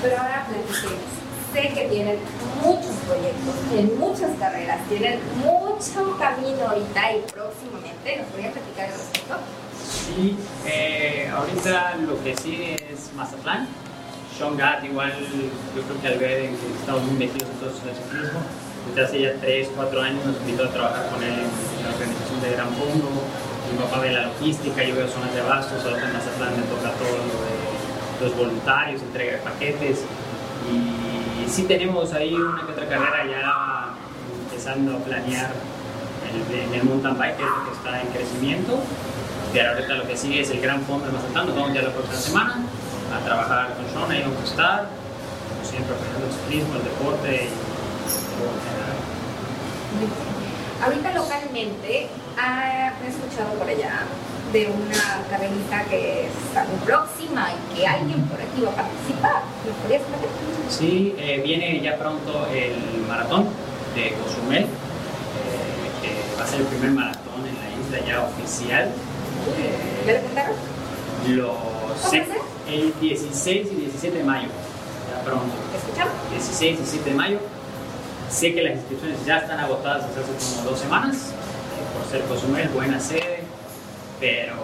Pero 0.03 0.17
ahora 0.19 0.47
platiquemos. 0.49 1.15
Sé 1.53 1.69
que 1.69 1.89
tienen 1.89 2.19
muchos 2.65 2.95
proyectos, 3.07 3.55
tienen 3.71 3.99
muchas 3.99 4.31
carreras, 4.41 4.81
tienen 4.89 5.21
mucho 5.39 6.19
camino 6.19 6.67
ahorita 6.69 7.13
y 7.13 7.21
próximamente. 7.31 8.17
¿Nos 8.19 8.27
podrían 8.27 8.53
platicar 8.53 8.87
al 8.87 8.93
respecto? 8.93 9.37
Sí, 9.89 10.37
eh, 10.67 11.31
ahorita 11.33 11.97
lo 12.07 12.23
que 12.25 12.37
sigue 12.37 12.75
es 12.75 13.13
Mazatlán. 13.15 13.69
Sean 14.37 14.57
Gatt, 14.57 14.83
igual, 14.85 15.13
yo 15.77 15.83
creo 15.83 16.03
que 16.03 16.09
al 16.09 16.19
ver 16.19 16.41
en 16.47 16.57
que 16.57 16.67
estamos 16.81 17.05
muy 17.05 17.15
metidos 17.15 17.49
en 17.49 17.57
todo 17.59 17.71
eso 17.71 17.87
del 17.87 17.95
ciclismo, 17.95 18.41
desde 18.89 19.05
hace 19.05 19.21
ya 19.23 19.41
3, 19.41 19.69
4 19.77 20.03
años 20.03 20.27
nos 20.27 20.37
invitó 20.41 20.65
a 20.65 20.71
trabajar 20.71 21.09
con 21.11 21.23
él 21.23 21.35
en 21.39 21.85
la 21.87 21.95
organización 21.95 22.41
de 22.43 22.51
Gran 22.51 22.69
Fondo. 22.75 23.09
Mi 23.75 23.81
papá 23.81 23.99
ve 23.99 24.13
la 24.13 24.27
logística, 24.27 24.85
yo 24.85 24.95
veo 24.95 25.09
zonas 25.09 25.35
de 25.35 25.41
abastos, 25.41 25.85
ahora 25.85 26.07
en 26.07 26.13
Mazatlán 26.13 26.55
me 26.55 26.63
toca 26.63 26.93
todo 26.95 27.11
lo 27.11 27.43
de 27.43 27.59
los 28.23 28.37
voluntarios, 28.37 29.03
entrega 29.03 29.33
de 29.33 29.39
paquetes. 29.39 30.05
Y 30.71 31.51
sí 31.51 31.65
tenemos 31.65 32.13
ahí 32.13 32.35
una 32.35 32.65
que 32.65 32.71
otra 32.71 32.89
carrera 32.89 33.27
ya 33.27 33.95
empezando 34.45 34.97
a 34.97 35.01
planear 35.01 35.51
en 36.53 36.73
el 36.73 36.85
mountain 36.85 37.19
bike, 37.19 37.37
que 37.37 37.73
está 37.75 38.01
en 38.01 38.07
crecimiento. 38.09 38.79
Pero 39.53 39.71
ahorita 39.71 39.95
lo 39.95 40.07
que 40.07 40.17
sigue 40.17 40.41
es 40.43 40.51
el 40.51 40.61
gran 40.61 40.81
fondo 40.83 41.07
de 41.07 41.13
Mazatlán, 41.13 41.47
nos 41.47 41.57
vamos 41.57 41.75
ya 41.75 41.83
la 41.83 41.91
próxima 41.91 42.17
semana 42.17 42.59
a 43.13 43.25
trabajar 43.25 43.75
con 43.75 43.87
Sean, 43.91 44.09
ahí 44.09 44.23
vamos 44.23 44.41
a 44.41 44.45
estar, 44.45 44.89
siempre 45.69 45.97
apoyando 45.97 46.27
el 46.27 46.33
ciclismo, 46.33 46.77
el 46.77 46.85
deporte 46.85 47.29
y 47.43 47.49
todo 48.39 48.55
en 48.55 48.61
general. 48.71 50.44
Ahorita 50.85 51.13
localmente, 51.15 52.09
ah, 52.39 52.93
he 53.03 53.09
escuchado 53.09 53.55
por 53.59 53.67
allá 53.69 54.03
de 54.53 54.67
una 54.67 55.23
carrerita 55.31 55.85
que 55.89 56.27
está 56.27 56.65
muy 56.65 56.79
próxima 56.85 57.49
y 57.53 57.75
que 57.75 57.87
alguien 57.87 58.21
por 58.29 58.41
aquí 58.41 58.61
va 58.63 58.71
a 58.71 58.75
participar. 58.77 59.43
¿Me 59.65 59.73
podrías 59.83 60.03
platicar? 60.03 60.31
Sí, 60.69 61.15
eh, 61.19 61.41
viene 61.45 61.81
ya 61.81 61.97
pronto 61.99 62.47
el 62.53 62.77
maratón 63.09 63.49
de 63.95 64.13
Cozumel, 64.23 64.65
eh, 64.65 64.69
que 66.03 66.39
va 66.39 66.45
a 66.45 66.47
ser 66.47 66.61
el 66.61 66.67
primer 66.67 66.91
maratón 66.91 67.41
en 67.49 67.55
la 67.55 67.99
isla 68.01 68.07
ya 68.07 68.21
oficial. 68.23 68.91
¿Ya 70.07 70.13
le 70.13 70.21
contaron? 70.21 70.55
Los 71.29 71.49
¿Cómo 71.57 72.11
se- 72.11 72.19
es, 72.19 72.29
eh? 72.29 72.33
el 72.69 72.95
16 73.01 73.69
y 73.73 73.75
17 73.75 74.19
de 74.19 74.25
mayo, 74.25 74.49
ya 75.11 75.25
pronto. 75.25 75.55
¿Escuchamos? 75.75 76.13
16 76.31 76.73
y 76.75 76.77
17 76.77 77.11
de 77.11 77.17
mayo. 77.17 77.39
Sé 78.35 78.53
que 78.53 78.63
las 78.63 78.75
inscripciones 78.75 79.25
ya 79.25 79.39
están 79.39 79.61
agotadas 79.61 80.09
desde 80.09 80.23
hace 80.23 80.57
como 80.57 80.71
dos 80.71 80.81
semanas, 80.81 81.15
eh, 81.15 81.87
por 81.95 82.05
ser 82.11 82.21
Cozumel, 82.27 82.69
buena 82.71 82.99
sede, 82.99 83.45
pero 84.19 84.55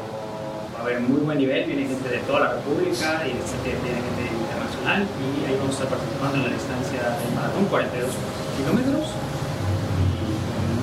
va 0.74 0.80
a 0.80 0.82
haber 0.82 0.98
muy 0.98 1.20
buen 1.20 1.38
nivel, 1.38 1.66
viene 1.66 1.86
gente 1.86 2.08
de 2.08 2.18
toda 2.26 2.40
la 2.40 2.52
República 2.54 3.22
y 3.22 3.30
viene 3.30 4.02
gente 4.02 4.26
internacional 4.26 5.06
y 5.06 5.46
ahí 5.46 5.56
vamos 5.56 5.78
a 5.78 5.84
estar 5.84 5.88
participando 5.88 6.36
en 6.38 6.42
la 6.42 6.50
distancia 6.50 6.98
del 6.98 7.32
maratón, 7.32 7.64
42 7.66 8.10
kilómetros 8.58 9.06
y 10.18 10.34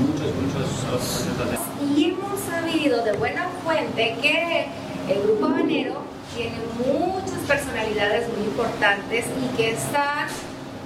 muchos, 0.08 0.32
muchos 0.40 1.28
otros 1.28 1.52
de 1.52 1.92
Y 1.92 2.06
hemos 2.12 2.40
sabido 2.40 3.04
de 3.04 3.12
buena 3.18 3.50
fuente 3.66 4.16
que 4.22 4.68
el 5.12 5.24
Grupo 5.24 5.48
Habanero 5.48 6.04
tiene 6.34 6.56
muchas 6.88 7.40
personalidades 7.46 8.30
muy 8.30 8.48
importantes 8.48 9.26
y 9.28 9.58
que 9.58 9.72
están 9.72 10.28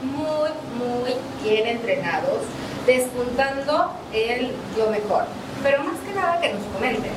muy, 0.04 0.50
muy 0.78 1.14
bien 1.44 1.68
entrenados, 1.68 2.40
despuntando 2.86 3.92
el 4.14 4.52
yo 4.78 4.90
mejor. 4.90 5.26
Pero 5.64 5.84
más 5.84 5.98
que 6.00 6.14
nada 6.14 6.42
que 6.42 6.54
nos 6.54 6.64
comenten. 6.74 7.12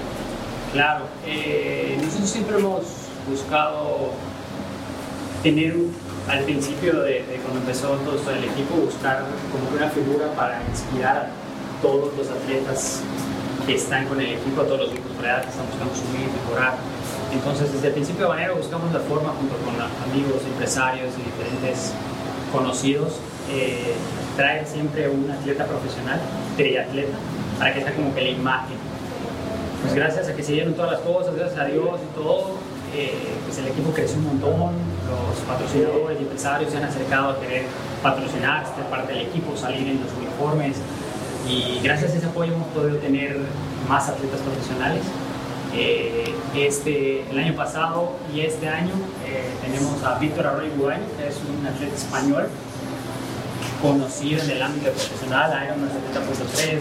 Claro, 0.73 1.05
eh, 1.27 1.99
nosotros 2.03 2.31
siempre 2.31 2.59
hemos 2.59 2.83
buscado 3.29 4.11
tener 5.43 5.75
al 6.29 6.41
principio 6.45 7.01
de, 7.01 7.23
de 7.23 7.37
cuando 7.43 7.61
empezó 7.61 7.89
todo 7.89 8.17
esto 8.17 8.31
del 8.31 8.45
equipo, 8.45 8.77
buscar 8.77 9.25
como 9.53 9.77
una 9.77 9.89
figura 9.91 10.33
para 10.35 10.61
inspirar 10.71 11.17
a 11.17 11.83
todos 11.83 12.17
los 12.17 12.29
atletas 12.29 13.01
que 13.67 13.75
están 13.77 14.07
con 14.07 14.21
el 14.21 14.35
equipo, 14.35 14.61
a 14.61 14.65
todos 14.65 14.81
los 14.81 14.91
grupos 14.91 15.13
por 15.13 15.25
edad 15.25 15.43
que 15.43 15.51
están 15.51 15.67
buscando 15.67 15.95
subir, 15.95 16.29
mejorar. 16.29 16.75
Entonces, 17.33 17.73
desde 17.73 17.89
el 17.89 17.95
principio 17.95 18.25
de 18.25 18.29
Banero 18.31 18.57
buscamos 18.57 18.93
la 18.93 19.01
forma, 19.01 19.31
junto 19.31 19.57
con 19.65 19.75
amigos, 19.79 20.43
empresarios 20.47 21.13
y 21.19 21.23
diferentes 21.23 21.93
conocidos, 22.55 23.15
eh, 23.51 23.93
traer 24.37 24.67
siempre 24.67 25.09
un 25.09 25.29
atleta 25.31 25.67
profesional, 25.67 26.21
triatleta, 26.57 27.19
para 27.59 27.75
que 27.75 27.83
sea 27.83 27.95
como 27.95 28.15
que 28.15 28.23
la 28.23 28.31
imagen 28.31 28.95
pues 29.85 29.95
gracias 29.95 30.29
a 30.29 30.35
que 30.35 30.43
se 30.43 30.53
dieron 30.53 30.73
todas 30.73 30.93
las 30.93 31.01
cosas, 31.01 31.35
gracias 31.35 31.61
a 31.61 31.67
Dios 31.67 32.01
y 32.01 32.15
todo, 32.15 32.53
eh, 32.97 33.35
pues 33.45 33.59
el 33.59 33.69
equipo 33.69 33.91
creció 33.91 34.17
un 34.17 34.25
montón, 34.25 34.73
los 35.05 35.39
patrocinadores 35.47 36.19
y 36.19 36.23
empresarios 36.23 36.73
se 36.73 36.79
han 36.79 36.85
acercado 36.85 37.33
a 37.33 37.41
querer 37.41 37.67
patrocinar, 38.03 38.65
ser 38.65 38.87
parte 38.87 39.13
del 39.13 39.27
equipo, 39.27 39.55
salir 39.55 39.87
en 39.87 40.01
los 40.01 40.11
uniformes 40.17 40.79
y 41.47 41.81
gracias 41.83 42.15
a 42.15 42.17
ese 42.17 42.27
apoyo 42.27 42.55
hemos 42.55 42.69
podido 42.69 42.97
tener 42.97 43.37
más 43.87 44.09
atletas 44.09 44.41
profesionales. 44.41 45.03
Eh, 45.77 46.33
este, 46.55 47.29
el 47.29 47.37
año 47.39 47.57
pasado 47.57 48.13
y 48.33 48.41
este 48.43 48.69
año 48.69 48.93
eh, 49.27 49.43
tenemos 49.61 50.01
a 50.05 50.19
Víctor 50.21 50.47
Arroyo 50.47 50.71
Bugaño, 50.77 51.03
que 51.19 51.27
es 51.27 51.37
un 51.49 51.67
atleta 51.67 51.97
español 51.97 52.47
conocido 53.83 54.41
en 54.45 54.51
el 54.51 54.63
ámbito 54.63 54.93
profesional, 54.93 55.51
Ironman 55.65 55.91
70.3, 55.91 56.63
eh, 56.63 56.81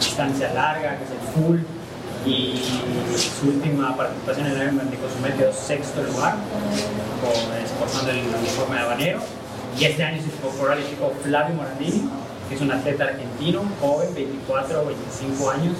distancia 0.00 0.54
larga, 0.54 0.96
que 0.96 1.04
es 1.04 1.10
el 1.10 1.44
full, 1.44 1.58
y 2.24 2.62
su 3.40 3.48
última 3.48 3.94
participación 3.94 4.46
en 4.46 4.52
el 4.52 4.62
Ironman 4.62 4.90
de 4.90 4.96
Cozumel 4.96 5.34
quedó 5.34 5.52
sexto 5.52 6.02
lugar, 6.02 6.36
exportando 7.62 8.10
el 8.10 8.20
uniforme 8.40 8.76
de 8.76 8.80
habanero, 8.80 9.20
y 9.78 9.84
este 9.84 10.02
año 10.02 10.22
se 10.22 10.28
incorporó 10.34 10.72
al 10.72 10.80
equipo 10.80 11.12
Flavio 11.22 11.54
Morandini, 11.54 12.08
que 12.48 12.54
es 12.54 12.60
un 12.62 12.72
atleta 12.72 13.04
argentino, 13.04 13.62
joven, 13.82 14.14
24 14.14 14.80
o 14.80 14.86
25 14.86 15.50
años, 15.50 15.74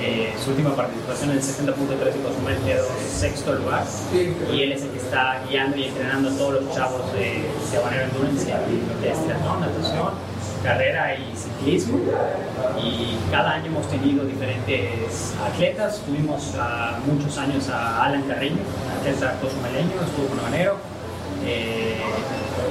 Eh, 0.00 0.34
su 0.42 0.50
última 0.50 0.74
participación 0.76 1.30
en 1.30 1.36
el 1.38 1.42
70.3 1.42 1.98
de 1.98 2.20
Cozumel 2.20 2.58
quedó 2.66 2.84
en 2.86 3.08
sexto 3.10 3.54
lugar 3.54 3.84
y 4.52 4.62
él 4.62 4.72
es 4.72 4.82
el 4.82 4.90
que 4.90 4.98
está 4.98 5.40
guiando 5.48 5.76
y 5.76 5.84
entrenando 5.84 6.28
a 6.30 6.32
todos 6.32 6.62
los 6.62 6.74
chavos 6.74 7.00
de, 7.12 7.48
Habanero 7.78 8.04
Endurance, 8.04 8.46
que 9.00 9.10
es 9.10 9.24
triatlón, 9.24 9.60
natación, 9.60 10.10
carrera 10.62 11.14
y 11.16 11.32
ciclismo. 11.36 11.98
Y 12.82 13.16
cada 13.30 13.52
año 13.54 13.66
hemos 13.66 13.88
tenido 13.88 14.24
diferentes 14.24 15.34
atletas. 15.44 16.00
Tuvimos 16.06 16.52
muchos 17.06 17.38
años 17.38 17.68
a 17.68 18.04
Alan 18.04 18.22
Carrillo, 18.22 18.56
atleta 19.00 19.36
cozumeleño, 19.40 19.94
estuvo 20.06 20.26
con 20.28 20.38
Habanero. 20.40 20.76
Eh, 21.46 22.00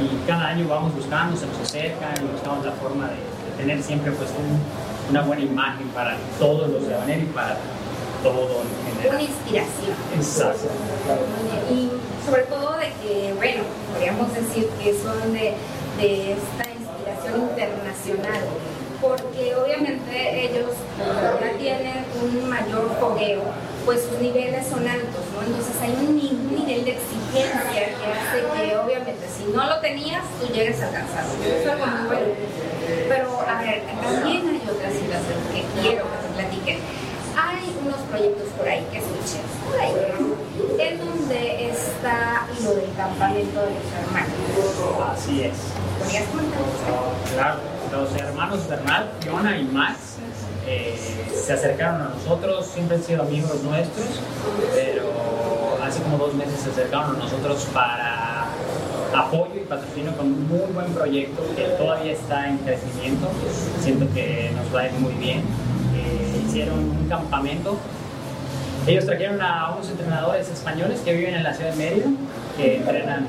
y 0.02 0.28
cada 0.28 0.48
año 0.50 0.68
vamos 0.68 0.96
buscando, 0.96 1.36
se 1.38 1.46
nos 1.48 1.60
acercan 1.60 2.14
y 2.18 2.32
buscamos 2.32 2.66
la 2.66 2.72
forma 2.74 3.08
de, 3.08 3.16
de 3.16 3.58
tener 3.58 3.84
siempre 3.84 4.12
pues 4.12 4.30
un- 4.32 4.93
una 5.10 5.22
buena 5.22 5.42
imagen 5.44 5.88
para 5.90 6.18
todos 6.40 6.70
los 6.70 6.82
y 6.84 7.26
para 7.34 7.58
todo 8.24 8.62
en 8.62 9.08
Una 9.10 9.20
general. 9.20 9.22
inspiración. 9.22 9.96
Exacto. 10.16 10.68
Y 11.72 11.90
sobre 12.26 12.44
todo 12.44 12.78
de 12.78 12.88
que, 13.02 13.34
bueno, 13.36 13.64
podríamos 13.92 14.34
decir 14.34 14.70
que 14.82 14.94
son 14.94 15.34
de, 15.34 15.54
de 16.00 16.32
esta 16.34 16.66
inspiración 16.72 17.42
internacional, 17.50 18.44
porque 19.02 19.54
obviamente 19.56 20.46
ellos 20.46 20.72
ya 21.42 21.52
tienen 21.60 22.06
un 22.24 22.50
mayor 22.50 22.90
fogueo, 23.02 23.42
pues 23.84 24.04
sus 24.10 24.18
niveles 24.22 24.66
son 24.68 24.88
altos, 24.88 25.24
¿no? 25.36 25.46
Entonces 25.46 25.76
hay 25.82 25.92
un, 25.92 26.16
un 26.16 26.56
nivel 26.56 26.86
de 26.86 26.92
exigencia 26.92 27.60
que 27.74 28.06
hace 28.08 28.70
que 28.70 28.78
obviamente 28.78 29.28
si 29.28 29.52
no 29.52 29.66
lo 29.68 29.80
tenías, 29.82 30.24
tú 30.40 30.48
llegues 30.54 30.82
a 30.82 30.88
alcanzarlo. 30.88 31.34
Eso 31.44 31.56
es 31.60 31.68
algo 31.68 31.86
muy 31.88 32.08
bueno. 32.08 32.34
Pero, 33.10 33.42
a 33.42 33.62
ver, 33.62 33.82
también 34.02 34.48
hay 34.48 34.62
otra 34.74 34.90
situación 34.90 35.40
que 35.54 35.64
quiero 35.82 36.06
que 36.10 36.18
te 36.18 36.34
platiquen. 36.34 36.80
Hay 37.36 37.76
unos 37.84 38.02
proyectos 38.10 38.48
por 38.58 38.68
ahí 38.68 38.86
que 38.92 39.00
escuché, 39.00 39.42
por 39.66 39.80
ahí, 39.80 39.94
¿no? 40.20 40.44
en 40.80 40.98
donde 41.00 41.70
está 41.72 42.48
lo 42.64 42.76
del 42.76 42.94
campamento 42.96 43.62
de 43.62 43.74
los 43.74 43.90
hermanos. 43.98 45.18
Así 45.18 45.44
es. 45.44 45.54
¿Podrías 46.00 46.28
comentar? 46.28 46.60
Claro, 47.34 47.60
los 47.92 48.16
hermanos 48.16 48.68
Bernal, 48.68 49.12
Fiona 49.22 49.58
y 49.58 49.64
Max 49.66 50.18
eh, 50.68 50.96
se 51.34 51.54
acercaron 51.54 52.02
a 52.02 52.10
nosotros, 52.10 52.68
siempre 52.68 52.98
han 52.98 53.04
sido 53.04 53.24
amigos 53.24 53.64
nuestros, 53.64 54.22
pero 54.74 55.12
hace 55.84 56.02
como 56.04 56.18
dos 56.18 56.34
meses 56.36 56.60
se 56.62 56.70
acercaron 56.70 57.16
a 57.16 57.20
nosotros 57.20 57.68
para 57.74 58.13
apoyo 59.14 59.56
y 59.56 59.66
patrocinio 59.66 60.16
con 60.18 60.28
un 60.28 60.48
muy 60.48 60.72
buen 60.74 60.92
proyecto 60.94 61.44
que 61.56 61.64
todavía 61.78 62.12
está 62.12 62.50
en 62.50 62.58
crecimiento. 62.58 63.28
Siento 63.80 64.06
que 64.14 64.52
nos 64.56 64.74
va 64.74 64.82
a 64.82 64.86
ir 64.88 64.94
muy 64.94 65.14
bien. 65.14 65.40
Eh, 65.96 66.44
hicieron 66.46 66.80
un 66.80 67.08
campamento 67.08 67.78
ellos 68.86 69.06
trajeron 69.06 69.42
a 69.42 69.72
unos 69.72 69.90
entrenadores 69.90 70.50
españoles 70.50 71.00
que 71.06 71.14
viven 71.14 71.36
en 71.36 71.44
la 71.44 71.54
ciudad 71.54 71.72
de 71.72 71.78
Mérida, 71.78 72.06
que 72.58 72.78
entrenan 72.78 73.28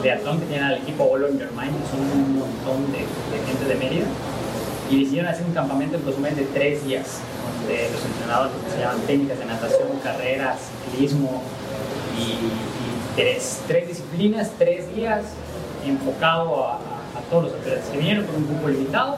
triatlón, 0.00 0.40
que 0.40 0.46
tienen 0.46 0.64
al 0.64 0.78
equipo 0.78 1.16
Your 1.16 1.30
Mind, 1.30 1.78
que 1.78 1.90
son 1.90 2.00
un 2.00 2.38
montón 2.40 2.90
de, 2.90 3.06
gente 3.46 3.64
de 3.68 3.74
Mérida, 3.76 4.06
y 4.90 5.02
decidieron 5.02 5.30
hacer 5.30 5.46
un 5.46 5.52
campamento 5.52 5.96
en 5.96 6.02
Cozumel 6.02 6.34
de 6.34 6.42
tres 6.46 6.84
días, 6.84 7.20
donde 7.60 7.88
los 7.92 8.04
entrenadores 8.04 8.52
se 8.74 8.80
llaman 8.80 9.00
técnicas 9.06 9.38
de 9.38 9.44
natación, 9.44 9.88
carreras, 10.02 10.58
ciclismo 10.90 11.42
y 12.18 12.75
tres, 13.16 13.62
disciplinas, 13.88 14.50
tres 14.58 14.94
días, 14.94 15.22
enfocado 15.84 16.64
a, 16.66 16.78
todos 17.30 17.44
los 17.44 17.54
atletas 17.54 17.86
que 17.90 17.98
vinieron 17.98 18.24
con 18.26 18.36
un 18.36 18.46
grupo 18.48 18.68
limitado. 18.68 19.16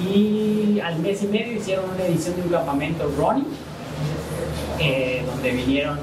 Y 0.00 0.78
al 0.80 0.98
mes 1.00 1.22
y 1.22 1.26
medio 1.26 1.54
hicieron 1.54 1.86
una 1.90 2.04
edición 2.04 2.36
de 2.36 2.42
un 2.42 2.48
campamento 2.50 3.10
running 3.16 3.46
eh, 4.78 5.24
donde 5.26 5.50
vinieron 5.50 5.98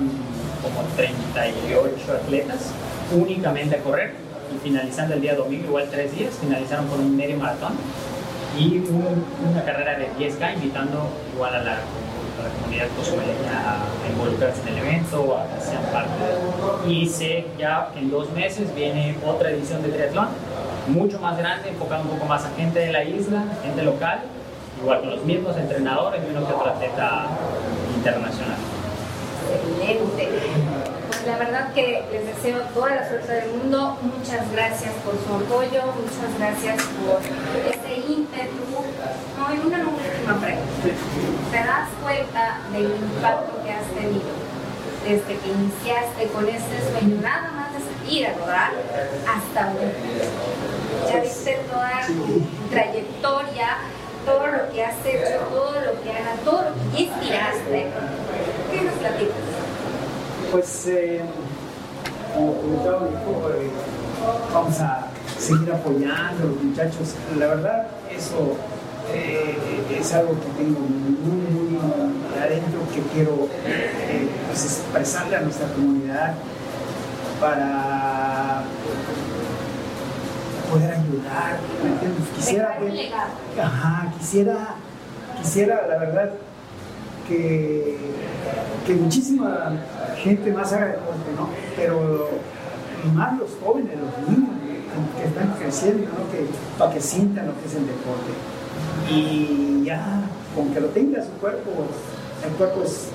como 0.63 0.81
38 0.97 2.11
atletas 2.11 2.71
únicamente 3.15 3.75
a 3.75 3.79
correr 3.83 4.13
y 4.53 4.57
finalizando 4.63 5.13
el 5.13 5.21
día 5.21 5.35
domingo, 5.35 5.65
igual 5.67 5.87
tres 5.91 6.15
días, 6.17 6.33
finalizaron 6.41 6.87
con 6.87 6.99
un 7.01 7.15
medio 7.15 7.37
maratón 7.37 7.73
y 8.57 8.79
un- 8.79 9.23
una 9.51 9.63
carrera 9.63 9.97
de 9.99 10.07
10K 10.17 10.55
invitando 10.55 11.07
igual 11.35 11.55
a 11.55 11.63
la, 11.63 11.77
comunidad 12.59 12.87
cozumeleña 12.97 13.51
a, 13.53 13.75
a 13.83 14.09
en 14.41 14.67
el 14.67 14.77
evento, 14.79 15.37
a 15.37 15.45
que 16.85 16.91
Y 16.91 17.07
sé 17.07 17.45
ya 17.57 17.89
que 17.93 17.99
en 17.99 18.09
dos 18.09 18.31
meses 18.31 18.73
viene 18.73 19.15
otra 19.25 19.51
edición 19.51 19.83
de 19.83 19.89
triatlón, 19.89 20.29
mucho 20.87 21.19
más 21.19 21.37
grande, 21.37 21.69
enfocado 21.69 22.03
un 22.03 22.09
poco 22.09 22.25
más 22.25 22.43
a 22.45 22.49
gente 22.55 22.79
de 22.79 22.91
la 22.91 23.03
isla, 23.03 23.43
gente 23.63 23.83
local, 23.83 24.21
igual 24.81 25.01
con 25.01 25.09
los 25.11 25.23
mismos 25.23 25.55
entrenadores 25.55 26.21
y 26.25 26.35
uno 26.35 26.47
que 26.47 26.53
otro 26.53 26.71
atleta 26.71 27.27
internacional. 27.95 28.57
Excelente. 29.81 30.62
Pues 31.23 31.39
la 31.39 31.45
verdad 31.45 31.73
que 31.73 32.03
les 32.11 32.35
deseo 32.35 32.59
toda 32.73 32.95
la 32.95 33.07
suerte 33.07 33.31
del 33.31 33.51
mundo. 33.51 33.97
Muchas 34.01 34.51
gracias 34.51 34.91
por 35.05 35.13
su 35.15 35.33
apoyo, 35.33 35.81
muchas 35.95 36.37
gracias 36.37 36.83
por 36.99 37.21
ese 37.63 38.11
ímpetu. 38.11 38.59
No, 39.37 39.55
y 39.55 39.59
una 39.65 39.87
última 39.87 40.35
pregunta. 40.41 40.83
¿Te 41.49 41.57
das 41.57 41.87
cuenta 42.03 42.59
del 42.73 42.91
impacto 42.95 43.63
que 43.63 43.71
has 43.71 43.87
tenido 43.95 44.35
desde 45.07 45.39
que 45.39 45.47
iniciaste 45.47 46.27
con 46.33 46.49
ese 46.49 46.91
sueño 46.91 47.21
nada 47.21 47.51
más 47.55 47.71
de 47.71 47.79
salir 47.79 48.27
a 48.27 48.33
rodar 48.33 48.71
hasta 49.23 49.71
hoy? 49.71 49.91
Ya 51.09 51.21
viste 51.21 51.57
toda 51.71 52.01
tu 52.05 52.41
trayectoria, 52.69 53.77
todo 54.25 54.47
lo 54.47 54.73
que 54.73 54.83
has 54.83 55.05
hecho, 55.05 55.39
todo 55.49 55.71
lo 55.71 56.01
que 56.03 56.09
hagas, 56.11 56.39
todo 56.43 56.63
lo 56.63 56.91
que 56.91 57.03
inspiraste. 57.03 57.87
¿Qué 58.71 58.81
nos 58.81 58.93
platicas? 58.95 59.42
Pues, 60.53 60.85
eh, 60.85 61.19
como 62.35 62.53
comentaba 62.53 62.99
mi 62.99 63.07
hijo, 63.07 63.49
eh, 63.49 63.71
vamos 64.53 64.79
a 64.81 65.07
seguir 65.39 65.71
apoyando 65.71 66.43
a 66.43 66.45
los 66.45 66.61
muchachos. 66.61 67.15
La 67.39 67.47
verdad, 67.47 67.87
eso 68.15 68.55
eh, 69.11 69.57
es 69.99 70.13
algo 70.13 70.33
que 70.33 70.63
tengo 70.63 70.79
muy, 70.79 71.41
muy 71.55 71.79
adentro 72.39 72.81
que 72.93 73.01
quiero 73.15 73.47
pues, 74.45 74.63
expresarle 74.63 75.37
a 75.37 75.41
nuestra 75.41 75.65
comunidad 75.69 76.35
para 77.41 78.61
poder 80.71 80.91
ayudar. 80.91 81.59
¿me 81.81 81.89
entiendes? 81.89 82.29
Quisiera 82.35 82.79
legado. 82.79 83.31
Ajá, 83.59 84.13
quisiera, 84.19 84.75
quisiera, 85.41 85.87
la 85.87 85.97
verdad, 85.97 86.29
que, 87.27 87.97
que 88.85 88.93
muchísima 88.93 89.71
gente 90.15 90.51
más 90.51 90.71
deporte, 90.71 91.31
¿no? 91.35 91.49
Pero 91.75 92.29
más 93.13 93.37
los 93.37 93.49
jóvenes, 93.63 93.97
los 93.99 94.29
niños 94.29 94.49
que, 95.17 95.25
están 95.25 95.53
creciendo, 95.59 96.07
¿no? 96.07 96.31
Que, 96.31 96.45
para 96.77 96.93
que 96.93 97.01
sientan 97.01 97.47
lo 97.47 97.59
que 97.59 97.67
es 97.67 97.75
el 97.75 97.87
deporte. 97.87 98.31
Y 99.09 99.83
ya, 99.85 100.21
con 100.55 100.73
que 100.73 100.79
lo 100.79 100.87
tenga 100.87 101.23
su 101.23 101.31
cuerpo, 101.33 101.71
el 102.45 102.51
cuerpo 102.53 102.83
es 102.83 103.09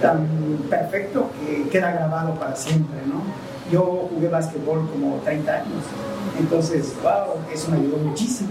tan 0.00 0.26
perfecto 0.68 1.30
que 1.40 1.68
queda 1.68 1.92
grabado 1.92 2.34
para 2.34 2.56
siempre, 2.56 2.98
¿no? 3.06 3.22
Yo 3.70 4.08
jugué 4.12 4.28
básquetbol 4.28 4.88
como 4.90 5.16
30 5.24 5.52
años, 5.52 5.84
entonces, 6.38 6.94
wow, 7.02 7.34
eso 7.52 7.70
me 7.70 7.76
ayudó 7.78 7.98
muchísimo. 7.98 8.50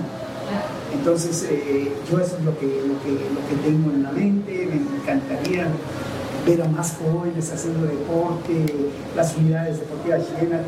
Entonces, 0.94 1.48
eh, 1.50 1.92
yo 2.10 2.20
eso 2.20 2.38
es 2.38 2.44
lo 2.44 2.58
que, 2.58 2.66
lo, 2.66 3.02
que, 3.04 3.12
lo 3.12 3.48
que 3.48 3.56
tengo 3.64 3.92
en 3.92 4.04
la 4.04 4.12
mente, 4.12 4.68
me 4.68 4.98
encantaría 4.98 5.68
ver 6.46 6.62
a 6.62 6.68
más 6.68 6.98
jóvenes 6.98 7.52
haciendo 7.52 7.88
deporte, 7.88 8.92
las 9.16 9.36
unidades 9.36 9.80
deportivas 9.80 10.22
llenas. 10.40 10.62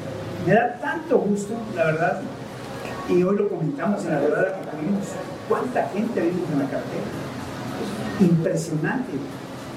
Me 0.45 0.53
da 0.53 0.77
tanto 0.81 1.19
gusto, 1.19 1.53
la 1.75 1.85
verdad, 1.85 2.21
y 3.09 3.23
hoy 3.23 3.37
lo 3.37 3.49
comentamos 3.49 4.03
en 4.05 4.11
la 4.11 4.19
verdad 4.19 4.59
que 4.59 4.77
tuvimos, 4.77 5.05
cuánta 5.47 5.87
gente 5.89 6.21
vimos 6.21 6.49
en 6.51 6.59
la 6.59 6.65
carretera. 6.65 7.03
Impresionante, 8.19 9.11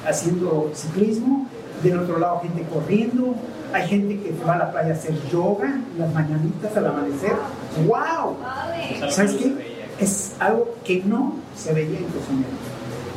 haciendo 0.07 0.71
ciclismo, 0.75 1.47
del 1.83 1.99
otro 1.99 2.19
lado 2.19 2.41
gente 2.41 2.63
corriendo, 2.73 3.35
hay 3.73 3.89
gente 3.89 4.21
que 4.21 4.35
va 4.47 4.55
a 4.55 4.59
la 4.59 4.73
playa 4.73 4.91
a 4.91 4.97
hacer 4.97 5.15
yoga 5.31 5.81
las 5.99 6.13
mañanitas 6.15 6.77
al 6.77 6.87
amanecer. 6.87 7.33
¡Wow! 7.87 8.37
¿Sabes 9.11 9.33
qué? 9.33 9.75
Es 9.99 10.35
algo 10.39 10.75
que 10.85 11.03
no 11.05 11.35
se 11.57 11.73
veía 11.73 11.99
en 11.99 12.05
Cozumel. 12.05 12.47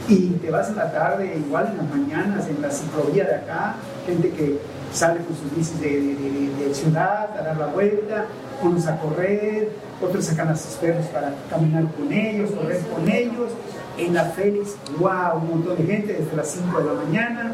Y 0.08 0.30
te 0.42 0.50
vas 0.52 0.70
en 0.70 0.78
la 0.78 0.92
tarde, 0.92 1.36
igual 1.38 1.68
en 1.72 1.78
las 1.78 1.90
mañanas, 1.90 2.48
en 2.48 2.62
la 2.62 2.72
ciclovía 2.72 3.26
de 3.26 3.36
acá, 3.36 3.76
gente 4.06 4.30
que 4.32 4.58
sale 4.94 5.20
con 5.26 5.36
sus 5.36 5.54
bicis 5.56 5.80
de, 5.82 5.90
de- 5.90 6.66
de- 6.66 6.74
ciudad 6.74 7.30
a 7.38 7.44
dar 7.44 7.58
la 7.58 7.68
vuelta, 7.68 8.26
unos 8.64 8.88
a 8.88 8.98
correr, 8.98 9.70
otros 10.02 10.26
sacan 10.26 10.48
a 10.50 10.56
sus 10.56 10.76
perros 10.76 11.06
para 11.08 11.34
caminar 11.50 11.84
con 11.98 12.12
ellos, 12.12 12.52
correr 12.52 12.80
con 12.94 13.08
ellos. 13.10 13.52
En 13.98 14.14
la 14.14 14.26
Félix, 14.26 14.76
wow, 15.00 15.40
un 15.42 15.50
montón 15.50 15.76
de 15.78 15.84
gente 15.84 16.14
desde 16.14 16.36
las 16.38 16.48
5 16.52 16.80
de 16.80 16.86
la 16.86 16.94
mañana. 16.94 17.52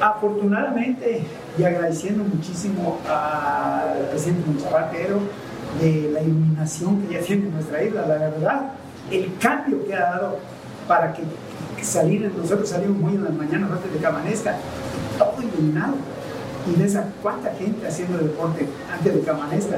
Afortunadamente, 0.00 1.22
y 1.58 1.64
agradeciendo 1.64 2.22
muchísimo 2.24 2.98
al 3.08 4.08
presidente 4.10 4.44
Pedro 4.92 5.20
de 5.80 6.10
la 6.12 6.22
iluminación 6.22 7.02
que 7.02 7.14
ya 7.14 7.20
tiene 7.20 7.46
en 7.46 7.54
nuestra 7.54 7.82
isla, 7.82 8.02
la 8.06 8.14
verdad, 8.18 8.60
el 9.10 9.32
cambio 9.40 9.84
que 9.86 9.94
ha 9.94 10.00
dado 10.00 10.38
para 10.86 11.12
que 11.12 11.22
salir, 11.86 12.30
nosotros 12.36 12.68
salimos 12.68 12.98
muy 12.98 13.14
en 13.14 13.24
las 13.24 13.32
mañanas 13.32 13.70
antes 13.70 13.92
de 13.92 13.98
que 13.98 14.06
amanezca, 14.06 14.56
todo 15.18 15.42
iluminado. 15.42 15.94
Y 16.66 16.80
ves 16.80 16.96
a 16.96 17.08
cuánta 17.22 17.52
gente 17.54 17.86
haciendo 17.86 18.18
deporte 18.18 18.66
antes 18.92 19.14
de 19.14 19.20
que 19.20 19.30
amanezca. 19.30 19.76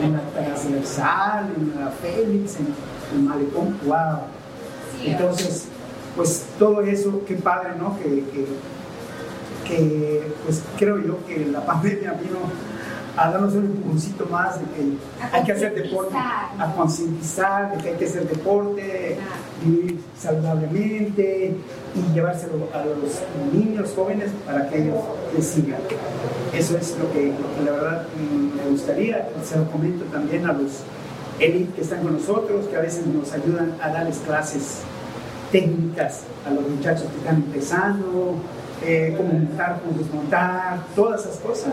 En 0.00 0.12
la 0.12 0.20
transversal, 0.32 1.52
en 1.56 1.80
la 1.80 1.90
Félix, 1.90 2.56
en 2.56 2.68
el 3.14 3.22
malecón, 3.24 3.76
wow. 3.84 4.20
Entonces, 5.04 5.64
pues 6.14 6.46
todo 6.58 6.82
eso, 6.82 7.22
qué 7.26 7.34
padre, 7.34 7.70
¿no? 7.76 7.98
Que, 7.98 8.04
que, 8.04 8.46
que, 9.66 10.32
pues 10.44 10.62
creo 10.78 10.98
yo 10.98 11.26
que 11.26 11.46
la 11.46 11.66
pandemia 11.66 12.12
vino 12.12 12.38
a 13.16 13.30
darnos 13.30 13.54
un 13.54 13.66
empujoncito 13.66 14.26
más 14.26 14.58
de 14.58 14.64
que 14.66 14.96
hay 15.32 15.44
que 15.44 15.52
hacer 15.52 15.74
deporte, 15.74 16.16
a 16.16 16.72
concientizar 16.76 17.76
de 17.76 17.82
que 17.82 17.88
hay 17.90 17.96
que 17.96 18.04
hacer 18.06 18.28
deporte, 18.28 19.18
vivir 19.62 20.00
saludablemente 20.18 21.54
y 21.94 22.14
llevárselo 22.14 22.68
a 22.72 22.84
los 22.84 23.22
niños 23.52 23.92
jóvenes 23.94 24.30
para 24.46 24.68
que 24.68 24.82
ellos 24.82 24.96
les 25.36 25.46
sigan. 25.46 25.80
Eso 26.54 26.76
es 26.78 26.96
lo 26.98 27.12
que, 27.12 27.32
la 27.64 27.72
verdad 27.72 28.06
mm, 28.16 28.56
me 28.56 28.70
gustaría, 28.70 29.28
se 29.44 29.58
lo 29.58 29.70
comento 29.70 30.04
también 30.06 30.46
a 30.46 30.52
los 30.52 30.80
élites 31.38 31.74
que 31.74 31.80
están 31.82 32.02
con 32.02 32.14
nosotros, 32.14 32.66
que 32.68 32.76
a 32.76 32.80
veces 32.80 33.06
nos 33.06 33.32
ayudan 33.32 33.76
a 33.82 33.90
darles 33.90 34.18
clases 34.18 34.80
técnicas 35.50 36.22
a 36.46 36.50
los 36.50 36.66
muchachos 36.66 37.04
que 37.10 37.18
están 37.18 37.36
empezando, 37.36 38.36
eh, 38.84 39.14
cómo 39.16 39.32
montar, 39.32 39.80
cómo 39.80 39.98
desmontar, 39.98 40.80
todas 40.94 41.22
esas 41.22 41.36
cosas. 41.38 41.72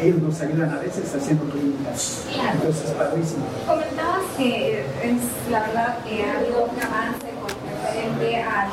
Ellos 0.00 0.20
nos 0.22 0.40
ayudan 0.40 0.70
a 0.70 0.78
veces 0.78 1.14
haciendo 1.14 1.44
clínicas. 1.44 2.26
Entonces 2.52 2.84
es 2.84 2.90
padrísimo. 2.92 3.44
Comentabas 3.66 4.22
que 4.36 4.80
es 4.80 5.50
la 5.50 5.60
verdad 5.60 5.98
que 6.04 6.24
ha 6.24 6.38
habido 6.38 6.64
un 6.64 6.82
avance 6.82 7.26
con 7.40 7.68
referente 7.68 8.42
a, 8.42 8.68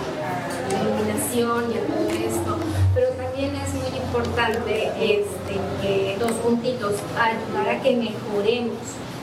la 0.72 0.82
iluminación 0.82 1.72
y 1.72 1.78
a 1.78 1.86
todo 1.86 2.10
esto, 2.10 2.58
pero 2.94 3.10
también 3.12 3.56
es 3.56 3.74
muy 3.74 3.98
importante 3.98 4.92
este, 5.00 5.60
que 5.82 6.18
dos 6.20 6.32
puntitos 6.34 6.94
ayudar 7.20 7.70
a 7.70 7.82
que 7.82 7.96
mejoremos 7.96 8.78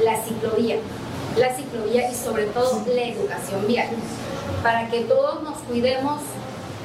la 0.04 0.22
ciclovía, 0.22 0.76
la 1.36 1.54
ciclovía 1.54 2.10
y 2.10 2.14
sobre 2.14 2.44
todo 2.46 2.82
la 2.86 3.02
educación 3.02 3.66
vial, 3.66 3.88
para 4.62 4.88
que 4.88 5.00
todos 5.00 5.42
nos 5.42 5.58
cuidemos 5.58 6.20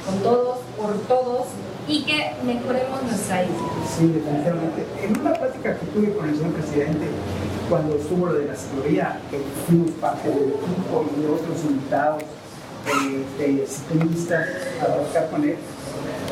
con 0.04 0.18
todos, 0.20 0.58
por 0.76 0.98
todos 1.06 1.46
y 1.88 2.02
que 2.02 2.32
mejoremos 2.44 3.02
nuestra 3.02 3.42
isla. 3.44 3.56
Sí, 3.96 4.06
definitivamente. 4.08 4.84
En 5.02 5.18
una 5.20 5.32
plática 5.32 5.78
que 5.78 5.86
tuve 5.86 6.12
con 6.12 6.28
el 6.28 6.36
señor 6.36 6.52
presidente, 6.52 7.06
cuando 7.68 7.96
estuvo 7.96 8.26
lo 8.26 8.34
de 8.34 8.46
la 8.46 8.56
seguridad, 8.56 9.18
que 9.30 9.40
fuimos 9.66 9.90
parte 9.92 10.28
del 10.28 10.50
equipo 10.50 11.06
y 11.16 11.22
de 11.22 11.28
otros 11.28 11.64
invitados 11.64 12.22
eh, 12.22 13.24
de 13.38 13.66
ciclistas 13.66 14.46
a 14.82 14.86
trabajar 14.86 15.30
con 15.30 15.44
él, 15.44 15.56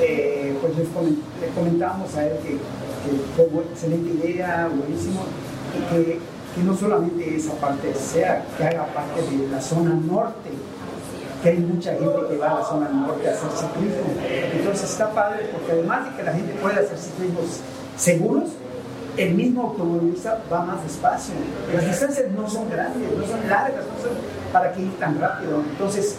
eh, 0.00 0.54
pues 0.60 0.76
le 0.76 1.48
comentábamos 1.54 2.14
a 2.14 2.26
él 2.26 2.36
que, 2.42 2.58
fue 3.36 3.46
una 3.46 3.62
excelente 3.70 4.10
idea, 4.10 4.68
buenísimo, 4.68 5.20
y 5.72 5.94
que, 5.94 6.18
que 6.54 6.62
no 6.64 6.76
solamente 6.76 7.36
esa 7.36 7.54
parte 7.54 7.94
sea, 7.94 8.44
que 8.58 8.64
haga 8.64 8.86
parte 8.86 9.22
de 9.22 9.48
la 9.48 9.60
zona 9.60 9.94
norte 9.94 10.50
que 11.42 11.48
hay 11.50 11.58
mucha 11.58 11.92
gente 11.92 12.18
que 12.28 12.36
va 12.36 12.50
a 12.50 12.54
la 12.60 12.64
zona 12.64 12.88
norte 12.88 13.28
a 13.28 13.32
hacer 13.32 13.50
ciclismo. 13.50 14.06
Entonces 14.52 14.90
está 14.90 15.10
padre 15.10 15.48
porque 15.52 15.72
además 15.72 16.10
de 16.10 16.16
que 16.16 16.22
la 16.22 16.32
gente 16.32 16.52
puede 16.54 16.80
hacer 16.80 16.98
ciclismos 16.98 17.60
seguros, 17.96 18.50
el 19.16 19.34
mismo 19.34 19.62
automovilista 19.62 20.40
va 20.52 20.62
más 20.62 20.82
despacio. 20.82 21.34
Las 21.74 21.86
distancias 21.86 22.30
no 22.32 22.48
son 22.48 22.68
grandes, 22.68 23.10
no 23.16 23.26
son 23.26 23.48
largas, 23.48 23.84
no 23.84 24.02
son 24.02 24.16
para 24.52 24.72
que 24.72 24.82
ir 24.82 24.98
tan 24.98 25.18
rápido. 25.18 25.62
Entonces, 25.70 26.16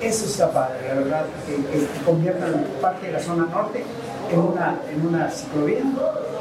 eso 0.00 0.26
está 0.26 0.50
padre, 0.50 0.88
la 0.88 0.94
verdad, 0.94 1.24
que, 1.46 1.56
que, 1.56 1.86
conviertan 2.04 2.64
parte 2.80 3.06
de 3.06 3.12
la 3.12 3.20
zona 3.20 3.46
norte 3.46 3.84
en 4.30 4.38
una, 4.38 4.76
en 4.92 5.06
una 5.06 5.30
ciclovía 5.30 5.80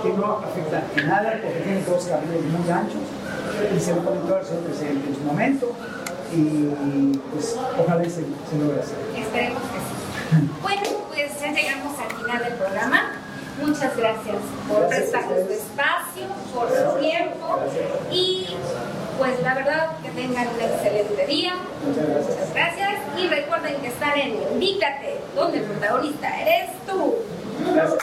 que 0.01 0.09
no 0.13 0.39
afecta 0.39 0.83
en 0.95 1.07
nada 1.07 1.39
porque 1.41 1.59
tiene 1.61 1.83
dos 1.83 2.05
carriles 2.05 2.43
muy 2.43 2.69
anchos 2.69 3.01
y 3.75 3.79
se 3.79 3.95
lo 3.95 4.03
comentó 4.03 4.37
el 4.37 4.45
presidente 4.45 5.09
en 5.09 5.15
su 5.15 5.21
momento 5.21 5.71
y 6.33 7.17
pues 7.31 7.55
ojalá 7.79 8.03
se, 8.03 8.09
se 8.11 8.57
logre 8.59 8.79
hacer. 8.79 8.97
Esperemos 9.15 9.61
que 9.61 9.79
sí. 9.79 10.49
bueno, 10.61 10.81
pues 11.13 11.39
ya 11.39 11.51
llegamos 11.51 11.99
al 11.99 12.17
final 12.17 12.43
del 12.43 12.53
programa. 12.53 13.11
Muchas 13.61 13.95
gracias 13.95 14.35
por 14.67 14.87
prestarnos 14.89 15.45
su 15.45 15.53
espacio, 15.53 16.25
por 16.53 16.67
su 16.67 16.99
tiempo 16.99 17.59
y 18.11 18.47
pues 19.17 19.41
la 19.43 19.55
verdad 19.55 19.91
que 20.03 20.09
tengan 20.09 20.47
un 20.47 20.59
excelente 20.61 21.25
día. 21.25 21.53
Muchas 21.85 22.05
gracias. 22.05 22.37
Muchas 22.37 22.53
gracias 22.53 22.93
y 23.17 23.27
recuerden 23.27 23.81
que 23.81 23.87
están 23.87 24.19
en 24.19 24.35
Indícate, 24.53 25.21
donde 25.35 25.59
el 25.59 25.63
protagonista 25.63 26.41
eres 26.41 26.71
tú. 26.85 27.15
Gracias. 27.73 27.99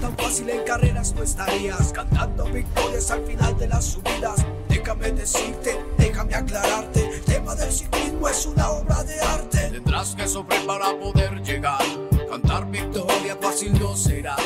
tan 0.00 0.16
fácil 0.16 0.50
en 0.50 0.64
carreras 0.64 1.12
no 1.14 1.24
estarías 1.24 1.92
cantando 1.92 2.44
victorias 2.44 3.10
al 3.10 3.24
final 3.24 3.58
de 3.58 3.66
las 3.66 3.84
subidas. 3.84 4.44
Déjame 4.68 5.10
decirte, 5.10 5.76
déjame 6.24 6.34
aclararte, 6.34 7.08
el 7.08 7.20
tema 7.22 7.54
del 7.54 7.72
ciclismo 7.72 8.28
es 8.28 8.46
una 8.46 8.70
obra 8.70 9.02
de 9.04 9.20
arte. 9.20 9.70
Tendrás 9.70 10.14
que 10.14 10.28
sufrir 10.28 10.66
para 10.66 10.98
poder 10.98 11.42
llegar, 11.42 11.82
cantar 12.28 12.70
victoria 12.70 13.36
fácil 13.40 13.78
no 13.78 13.96
será. 13.96 14.36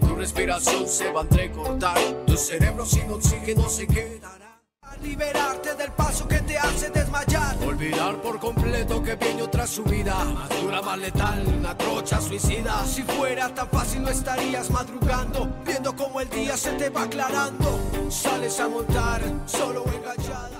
Tu 0.00 0.14
respiración 0.14 0.86
se 0.86 1.10
va 1.12 1.20
a 1.20 1.22
entrecortar, 1.24 1.98
tu 2.26 2.36
cerebro 2.36 2.86
sin 2.86 3.10
oxígeno 3.10 3.68
se 3.68 3.86
quedará. 3.86 4.60
Liberarte 5.02 5.74
del 5.76 5.90
paso 5.92 6.28
que 6.28 6.40
te 6.40 6.58
hace 6.58 6.90
desmayar. 6.90 7.56
Olvidar 7.64 8.20
por 8.20 8.38
completo 8.38 9.02
que 9.02 9.14
viene 9.14 9.42
otra 9.42 9.66
subida. 9.66 10.24
Más 10.24 10.48
dura, 10.60 10.82
más 10.82 10.98
letal, 10.98 11.42
una 11.58 11.76
trocha 11.78 12.20
suicida. 12.20 12.84
Si 12.84 13.02
fuera 13.02 13.48
tan 13.54 13.68
fácil 13.70 14.02
no 14.02 14.10
estarías 14.10 14.68
madrugando. 14.70 15.48
Viendo 15.64 15.96
cómo 15.96 16.20
el 16.20 16.28
día 16.28 16.54
se 16.58 16.72
te 16.72 16.90
va 16.90 17.04
aclarando. 17.04 17.80
Sales 18.10 18.60
a 18.60 18.68
montar, 18.68 19.22
solo 19.46 19.84
enganchada. 19.86 20.59